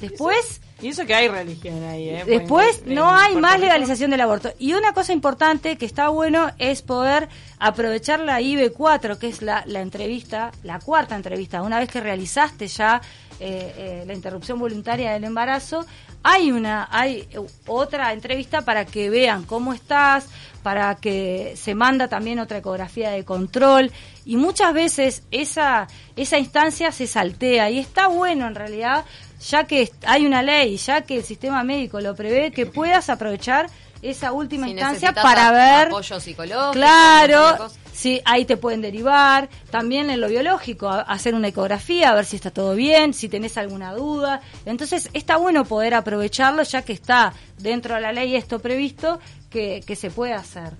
Después 0.00 0.60
Y 0.80 0.88
eso 0.88 1.06
que 1.06 1.14
hay 1.14 1.28
religión 1.28 1.82
ahí, 1.84 2.08
¿eh? 2.08 2.24
Después 2.24 2.82
no 2.86 3.12
hay 3.12 3.34
más 3.34 3.58
legalización 3.58 4.12
del 4.12 4.20
aborto. 4.20 4.52
Y 4.58 4.74
una 4.74 4.92
cosa 4.92 5.12
importante 5.12 5.76
que 5.76 5.86
está 5.86 6.08
bueno 6.08 6.52
es 6.58 6.82
poder 6.82 7.28
aprovechar 7.58 8.20
la 8.20 8.40
IB4, 8.40 9.18
que 9.18 9.28
es 9.28 9.42
la, 9.42 9.64
la 9.66 9.80
entrevista, 9.80 10.52
la 10.62 10.78
cuarta 10.78 11.16
entrevista. 11.16 11.62
Una 11.62 11.80
vez 11.80 11.90
que 11.90 12.00
realizaste 12.00 12.68
ya 12.68 13.00
eh, 13.40 13.74
eh, 13.76 14.04
la 14.06 14.14
interrupción 14.14 14.60
voluntaria 14.60 15.12
del 15.12 15.24
embarazo, 15.24 15.84
hay 16.22 16.52
una, 16.52 16.88
hay 16.90 17.28
otra 17.66 18.12
entrevista 18.12 18.62
para 18.62 18.84
que 18.84 19.10
vean 19.10 19.44
cómo 19.44 19.72
estás, 19.72 20.28
para 20.62 20.96
que 20.96 21.54
se 21.56 21.74
manda 21.74 22.08
también 22.08 22.40
otra 22.40 22.58
ecografía 22.58 23.10
de 23.10 23.24
control 23.24 23.92
y 24.24 24.36
muchas 24.36 24.74
veces 24.74 25.22
esa 25.30 25.86
esa 26.16 26.38
instancia 26.38 26.90
se 26.90 27.06
saltea 27.06 27.70
y 27.70 27.78
está 27.78 28.08
bueno 28.08 28.46
en 28.46 28.54
realidad 28.54 29.04
ya 29.40 29.64
que 29.64 29.90
hay 30.06 30.26
una 30.26 30.42
ley, 30.42 30.76
ya 30.76 31.02
que 31.02 31.16
el 31.16 31.24
sistema 31.24 31.62
médico 31.64 32.00
lo 32.00 32.14
prevé, 32.14 32.50
que 32.50 32.66
puedas 32.66 33.08
aprovechar 33.10 33.68
esa 34.02 34.32
última 34.32 34.68
instancia 34.68 35.12
para 35.12 35.50
ver 35.50 35.88
apoyo 35.88 36.20
psicológico 36.20 36.70
claro 36.70 37.68
sí 37.92 38.20
ahí 38.24 38.44
te 38.44 38.56
pueden 38.56 38.80
derivar 38.80 39.48
también 39.70 40.08
en 40.10 40.20
lo 40.20 40.28
biológico 40.28 40.88
hacer 40.88 41.34
una 41.34 41.48
ecografía 41.48 42.10
a 42.10 42.14
ver 42.14 42.24
si 42.24 42.36
está 42.36 42.52
todo 42.52 42.74
bien 42.74 43.12
si 43.12 43.28
tenés 43.28 43.56
alguna 43.58 43.92
duda. 43.92 44.40
Entonces 44.66 45.10
está 45.14 45.36
bueno 45.36 45.64
poder 45.64 45.94
aprovecharlo 45.94 46.62
ya 46.62 46.82
que 46.82 46.92
está 46.92 47.32
dentro 47.58 47.96
de 47.96 48.00
la 48.00 48.12
ley 48.12 48.36
esto 48.36 48.60
previsto 48.60 49.18
que, 49.50 49.82
que 49.84 49.96
se 49.96 50.10
puede 50.10 50.34
hacer 50.34 50.74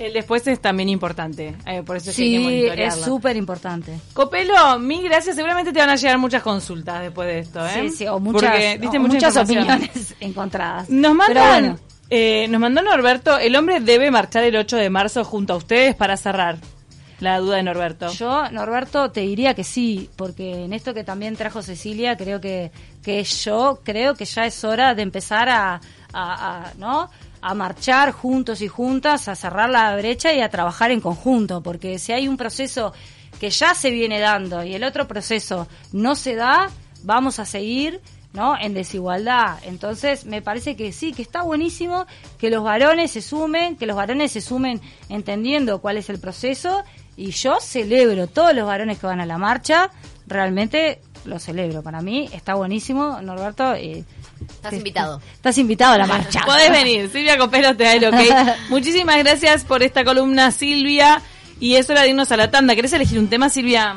el 0.00 0.14
después 0.14 0.46
es 0.46 0.60
también 0.60 0.88
importante, 0.88 1.54
eh, 1.66 1.82
por 1.82 1.98
eso 1.98 2.10
sí, 2.10 2.66
es 2.74 2.94
súper 2.94 3.36
importante. 3.36 3.98
Copelo, 4.14 4.78
mil 4.78 5.02
gracias. 5.02 5.36
Seguramente 5.36 5.72
te 5.72 5.78
van 5.78 5.90
a 5.90 5.96
llegar 5.96 6.16
muchas 6.18 6.42
consultas 6.42 7.02
después 7.02 7.28
de 7.28 7.38
esto, 7.40 7.66
¿eh? 7.66 7.70
Sí, 7.82 7.90
sí, 7.90 8.06
o 8.06 8.18
muchas, 8.18 8.78
muchas 8.98 9.36
opiniones 9.36 10.14
encontradas. 10.20 10.88
Nos 10.88 11.14
mandan, 11.14 11.78
eh, 12.08 12.48
nos 12.48 12.60
mandó 12.60 12.80
Norberto, 12.80 13.38
el 13.38 13.54
hombre 13.56 13.80
debe 13.80 14.10
marchar 14.10 14.44
el 14.44 14.56
8 14.56 14.78
de 14.78 14.88
marzo 14.88 15.22
junto 15.22 15.52
a 15.52 15.56
ustedes 15.56 15.94
para 15.94 16.16
cerrar. 16.16 16.56
La 17.20 17.38
duda 17.38 17.56
de 17.56 17.62
Norberto. 17.62 18.10
Yo, 18.12 18.50
Norberto, 18.50 19.10
te 19.10 19.20
diría 19.20 19.52
que 19.52 19.62
sí, 19.62 20.08
porque 20.16 20.64
en 20.64 20.72
esto 20.72 20.94
que 20.94 21.04
también 21.04 21.36
trajo 21.36 21.60
Cecilia, 21.60 22.16
creo 22.16 22.40
que, 22.40 22.72
que 23.02 23.22
yo 23.22 23.80
creo 23.84 24.14
que 24.14 24.24
ya 24.24 24.46
es 24.46 24.64
hora 24.64 24.94
de 24.94 25.02
empezar 25.02 25.50
a, 25.50 25.82
a 26.14 26.72
¿no? 26.78 27.10
A 27.42 27.54
marchar 27.54 28.12
juntos 28.12 28.60
y 28.60 28.68
juntas, 28.68 29.28
a 29.28 29.34
cerrar 29.34 29.70
la 29.70 29.96
brecha 29.96 30.32
y 30.32 30.40
a 30.40 30.48
trabajar 30.48 30.90
en 30.90 31.00
conjunto, 31.00 31.62
porque 31.62 31.98
si 31.98 32.12
hay 32.12 32.28
un 32.28 32.36
proceso 32.36 32.92
que 33.38 33.50
ya 33.50 33.74
se 33.74 33.90
viene 33.90 34.20
dando 34.20 34.62
y 34.64 34.74
el 34.74 34.84
otro 34.84 35.08
proceso 35.08 35.66
no 35.92 36.14
se 36.14 36.34
da, 36.34 36.70
vamos 37.02 37.38
a 37.38 37.44
seguir 37.46 38.00
¿no? 38.32 38.56
en 38.58 38.74
desigualdad. 38.74 39.58
Entonces, 39.64 40.26
me 40.26 40.42
parece 40.42 40.76
que 40.76 40.92
sí, 40.92 41.12
que 41.12 41.22
está 41.22 41.42
buenísimo 41.42 42.06
que 42.38 42.50
los 42.50 42.62
varones 42.62 43.12
se 43.12 43.22
sumen, 43.22 43.76
que 43.76 43.86
los 43.86 43.96
varones 43.96 44.32
se 44.32 44.40
sumen 44.40 44.80
entendiendo 45.08 45.80
cuál 45.80 45.96
es 45.96 46.10
el 46.10 46.20
proceso 46.20 46.84
y 47.16 47.32
yo 47.32 47.60
celebro 47.60 48.26
todos 48.26 48.54
los 48.54 48.66
varones 48.66 48.98
que 48.98 49.06
van 49.06 49.20
a 49.20 49.26
la 49.26 49.38
marcha, 49.38 49.90
realmente 50.26 51.00
lo 51.24 51.38
celebro. 51.38 51.82
Para 51.82 52.00
mí 52.02 52.28
está 52.32 52.54
buenísimo, 52.54 53.20
Norberto. 53.22 53.74
Eh, 53.74 54.04
Estás 54.48 54.72
invitado. 54.74 55.20
Estás 55.34 55.58
invitado 55.58 55.94
a 55.94 55.98
la 55.98 56.06
marcha. 56.06 56.40
Podés 56.46 56.70
venir. 56.70 57.10
Silvia 57.10 57.38
Copero 57.38 57.76
te 57.76 57.84
da 57.84 57.94
el 57.94 58.04
ok. 58.04 58.46
Muchísimas 58.68 59.18
gracias 59.18 59.64
por 59.64 59.82
esta 59.82 60.04
columna, 60.04 60.50
Silvia. 60.50 61.22
Y 61.58 61.76
es 61.76 61.90
hora 61.90 62.02
de 62.02 62.08
irnos 62.10 62.32
a 62.32 62.36
la 62.36 62.50
tanda. 62.50 62.74
¿Querés 62.74 62.92
elegir 62.92 63.18
un 63.18 63.28
tema, 63.28 63.50
Silvia? 63.50 63.96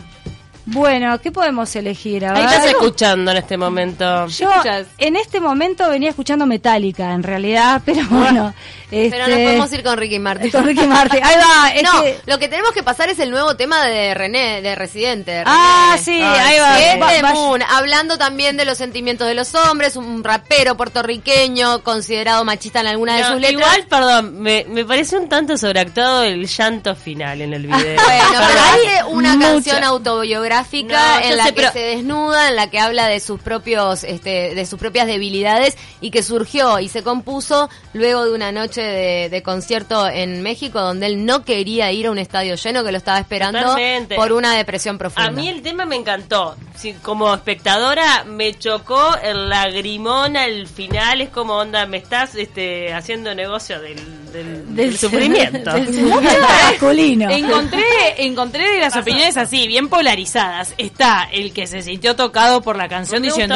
Bueno, 0.65 1.19
¿qué 1.19 1.32
podemos 1.32 1.76
elegir? 1.76 2.21
¿Qué 2.21 2.41
estás 2.41 2.65
escuchando 2.67 3.32
en 3.32 3.38
este 3.38 3.58
momento? 3.58 4.28
Yo 4.28 4.49
en 4.97 5.15
este 5.17 5.39
momento 5.41 5.89
venía 5.89 6.10
escuchando 6.10 6.45
Metallica, 6.45 7.13
en 7.13 7.23
realidad, 7.23 7.82
pero 7.86 8.06
bueno. 8.10 8.54
Pero 8.89 9.17
nos 9.17 9.30
este, 9.30 9.43
podemos 9.45 9.73
ir 9.73 9.84
con 9.84 9.97
Ricky 9.97 10.19
Martin. 10.19 10.52
Con 10.52 10.65
Ricky 10.65 10.86
Martin. 10.86 11.19
Ahí 11.23 11.36
va. 11.36 11.82
no, 11.91 12.04
lo 12.28 12.38
que 12.38 12.47
tenemos 12.47 12.73
que 12.73 12.84
pasar 12.84 13.10
es 13.10 13.17
el 13.17 13.32
nuevo 13.32 13.56
tema 13.56 13.84
de 13.86 14.13
René, 14.13 14.62
de 14.62 14.76
Residente. 14.76 15.43
Ah, 15.47 15.97
sí, 15.99 16.21
ahí 16.21 16.60
va. 16.60 17.76
hablando 17.76 18.17
también 18.17 18.56
de 18.56 18.65
los 18.65 18.78
sentimientos 18.78 19.28
de 19.28 19.34
los 19.34 19.56
hombres, 19.56 19.95
un 19.95 20.23
rapero 20.23 20.78
puertorriqueño 20.78 21.84
considerado 21.84 22.45
machista 22.45 22.82
en 22.82 22.88
alguna 22.88 23.17
de 23.17 23.23
sus 23.23 23.41
letras. 23.41 23.52
Igual, 23.52 23.88
perdón, 23.88 24.39
me, 24.39 24.65
me 24.69 24.86
parece 24.86 25.17
un 25.17 25.28
tanto 25.28 25.58
sobreactuado 25.58 26.23
el 26.23 26.45
llanto 26.45 26.95
final 26.95 27.41
en 27.41 27.54
el 27.54 27.65
video. 27.65 27.78
bueno, 28.04 28.39
pero 28.47 28.62
hace 28.62 29.04
una 29.06 29.39
canción 29.39 29.84
autobiográfica 29.84 30.52
en 30.61 31.37
la 31.37 31.51
que 31.51 31.69
se 31.69 31.79
desnuda, 31.79 32.49
en 32.49 32.55
la 32.55 32.69
que 32.69 32.79
habla 32.79 33.07
de 33.07 33.19
sus 33.19 33.39
propios, 33.41 34.03
este, 34.03 34.55
de 34.55 34.65
sus 34.65 34.79
propias 34.79 35.07
debilidades 35.07 35.77
y 36.01 36.11
que 36.11 36.23
surgió 36.23 36.79
y 36.79 36.89
se 36.89 37.03
compuso 37.03 37.69
luego 37.93 38.25
de 38.25 38.33
una 38.33 38.51
noche 38.51 38.81
de, 38.81 39.43
concierto 39.43 40.07
en 40.07 40.41
México 40.41 40.79
donde 40.79 41.07
él 41.07 41.25
no 41.25 41.43
quería 41.43 41.91
ir 41.91 42.07
a 42.07 42.11
un 42.11 42.17
estadio 42.17 42.55
lleno, 42.55 42.83
que 42.83 42.91
lo 42.91 42.97
estaba 42.97 43.19
esperando 43.19 43.75
por 44.15 44.31
una 44.31 44.55
depresión 44.55 44.97
profunda. 44.97 45.29
A 45.29 45.31
mí 45.31 45.49
el 45.49 45.61
tema 45.61 45.85
me 45.85 45.95
encantó. 45.95 46.55
como 47.01 47.33
espectadora 47.33 48.23
me 48.23 48.53
chocó 48.57 49.15
el 49.21 49.49
lagrimón 49.49 50.37
al 50.37 50.67
final. 50.67 51.21
Es 51.21 51.29
como, 51.29 51.55
onda, 51.55 51.85
me 51.85 51.97
estás 51.97 52.35
este, 52.35 52.93
haciendo 52.93 53.35
negocio 53.35 53.81
del, 53.81 54.22
del, 54.34 54.98
sufrimiento. 54.98 55.72
masculino. 56.72 57.30
encontré, 57.30 57.84
encontré 58.17 58.80
las 58.80 58.96
opiniones 58.96 59.38
así, 59.38 59.67
bien 59.67 59.88
polarizadas. 59.88 60.74
Está 60.78 61.30
el 61.32 61.54
que 61.54 61.67
se 61.67 61.82
sintió 61.82 62.15
tocado 62.15 62.62
por 62.62 62.76
la 62.76 62.89
canción 62.89 63.22
diciendo, 63.22 63.56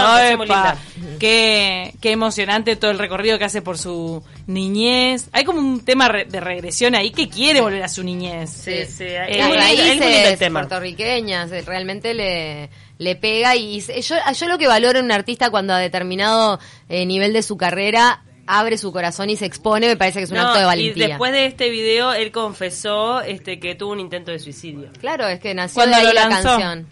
qué, 1.19 1.93
qué 1.99 2.11
emocionante 2.11 2.75
todo 2.75 2.91
el 2.91 2.99
recorrido 2.99 3.37
que 3.37 3.45
hace 3.45 3.61
por 3.61 3.77
su 3.77 4.23
niñez 4.45 5.27
hay 5.31 5.43
como 5.43 5.59
un 5.59 5.81
tema 5.81 6.09
de 6.09 6.39
regresión 6.39 6.95
ahí 6.95 7.11
que 7.11 7.29
quiere 7.29 7.61
volver 7.61 7.83
a 7.83 7.89
su 7.89 8.03
niñez. 8.03 8.49
Sí, 8.49 8.85
sí. 8.85 9.05
Eh, 9.05 9.47
raíces 9.47 10.49
puertorriqueñas, 10.51 11.51
eh, 11.51 11.63
realmente 11.65 12.13
le, 12.13 12.69
le 12.97 13.15
pega 13.15 13.55
y 13.55 13.79
yo, 13.79 14.15
yo 14.33 14.47
lo 14.47 14.57
que 14.57 14.67
valoro 14.67 14.99
en 14.99 15.05
un 15.05 15.11
artista 15.11 15.49
cuando 15.49 15.73
a 15.73 15.79
determinado 15.79 16.59
eh, 16.89 17.05
nivel 17.05 17.33
de 17.33 17.43
su 17.43 17.57
carrera 17.57 18.23
abre 18.47 18.77
su 18.77 18.91
corazón 18.91 19.29
y 19.29 19.35
se 19.35 19.45
expone, 19.45 19.87
me 19.87 19.97
parece 19.97 20.19
que 20.19 20.23
es 20.23 20.31
un 20.31 20.37
acto 20.37 20.59
de 20.59 20.65
valentía. 20.65 21.05
Y 21.05 21.09
después 21.09 21.31
de 21.31 21.45
este 21.45 21.69
video, 21.69 22.13
él 22.13 22.31
confesó 22.31 23.21
este 23.21 23.59
que 23.59 23.75
tuvo 23.75 23.91
un 23.91 23.99
intento 23.99 24.31
de 24.31 24.39
suicidio. 24.39 24.89
Claro, 24.99 25.27
es 25.27 25.39
que 25.39 25.53
nació 25.53 25.85
de 25.85 25.93
ahí 25.93 26.13
la 26.13 26.29
canción. 26.29 26.87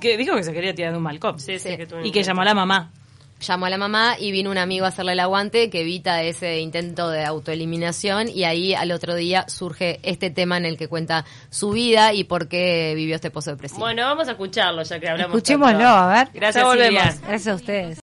Que 0.00 0.16
dijo 0.16 0.36
que 0.36 0.44
se 0.44 0.52
quería 0.52 0.74
tirar 0.74 0.92
de 0.92 0.98
un 0.98 1.02
malcop. 1.02 1.38
y 2.04 2.12
que 2.12 2.22
llamó 2.22 2.42
a 2.42 2.44
la 2.44 2.54
mamá 2.54 2.92
llamó 3.40 3.66
a 3.66 3.70
la 3.70 3.78
mamá 3.78 4.16
y 4.18 4.32
vino 4.32 4.50
un 4.50 4.58
amigo 4.58 4.84
a 4.84 4.88
hacerle 4.88 5.12
el 5.12 5.20
aguante 5.20 5.70
que 5.70 5.82
evita 5.82 6.22
ese 6.22 6.60
intento 6.60 7.08
de 7.10 7.24
autoeliminación 7.24 8.28
y 8.28 8.44
ahí 8.44 8.74
al 8.74 8.92
otro 8.92 9.14
día 9.14 9.44
surge 9.48 10.00
este 10.02 10.30
tema 10.30 10.56
en 10.56 10.64
el 10.64 10.76
que 10.76 10.88
cuenta 10.88 11.24
su 11.50 11.70
vida 11.70 12.12
y 12.12 12.24
por 12.24 12.48
qué 12.48 12.94
vivió 12.96 13.14
este 13.14 13.30
pozo 13.30 13.50
depresivo. 13.50 13.80
Bueno, 13.80 14.02
vamos 14.02 14.28
a 14.28 14.32
escucharlo 14.32 14.82
ya 14.82 14.98
que 14.98 15.08
hablamos. 15.08 15.36
Escuchémoslo, 15.36 15.86
a 15.86 16.08
ver. 16.08 16.28
Gracias, 16.34 16.70
Silvia. 16.70 17.16
Gracias 17.26 17.46
a 17.46 17.54
ustedes. 17.54 17.96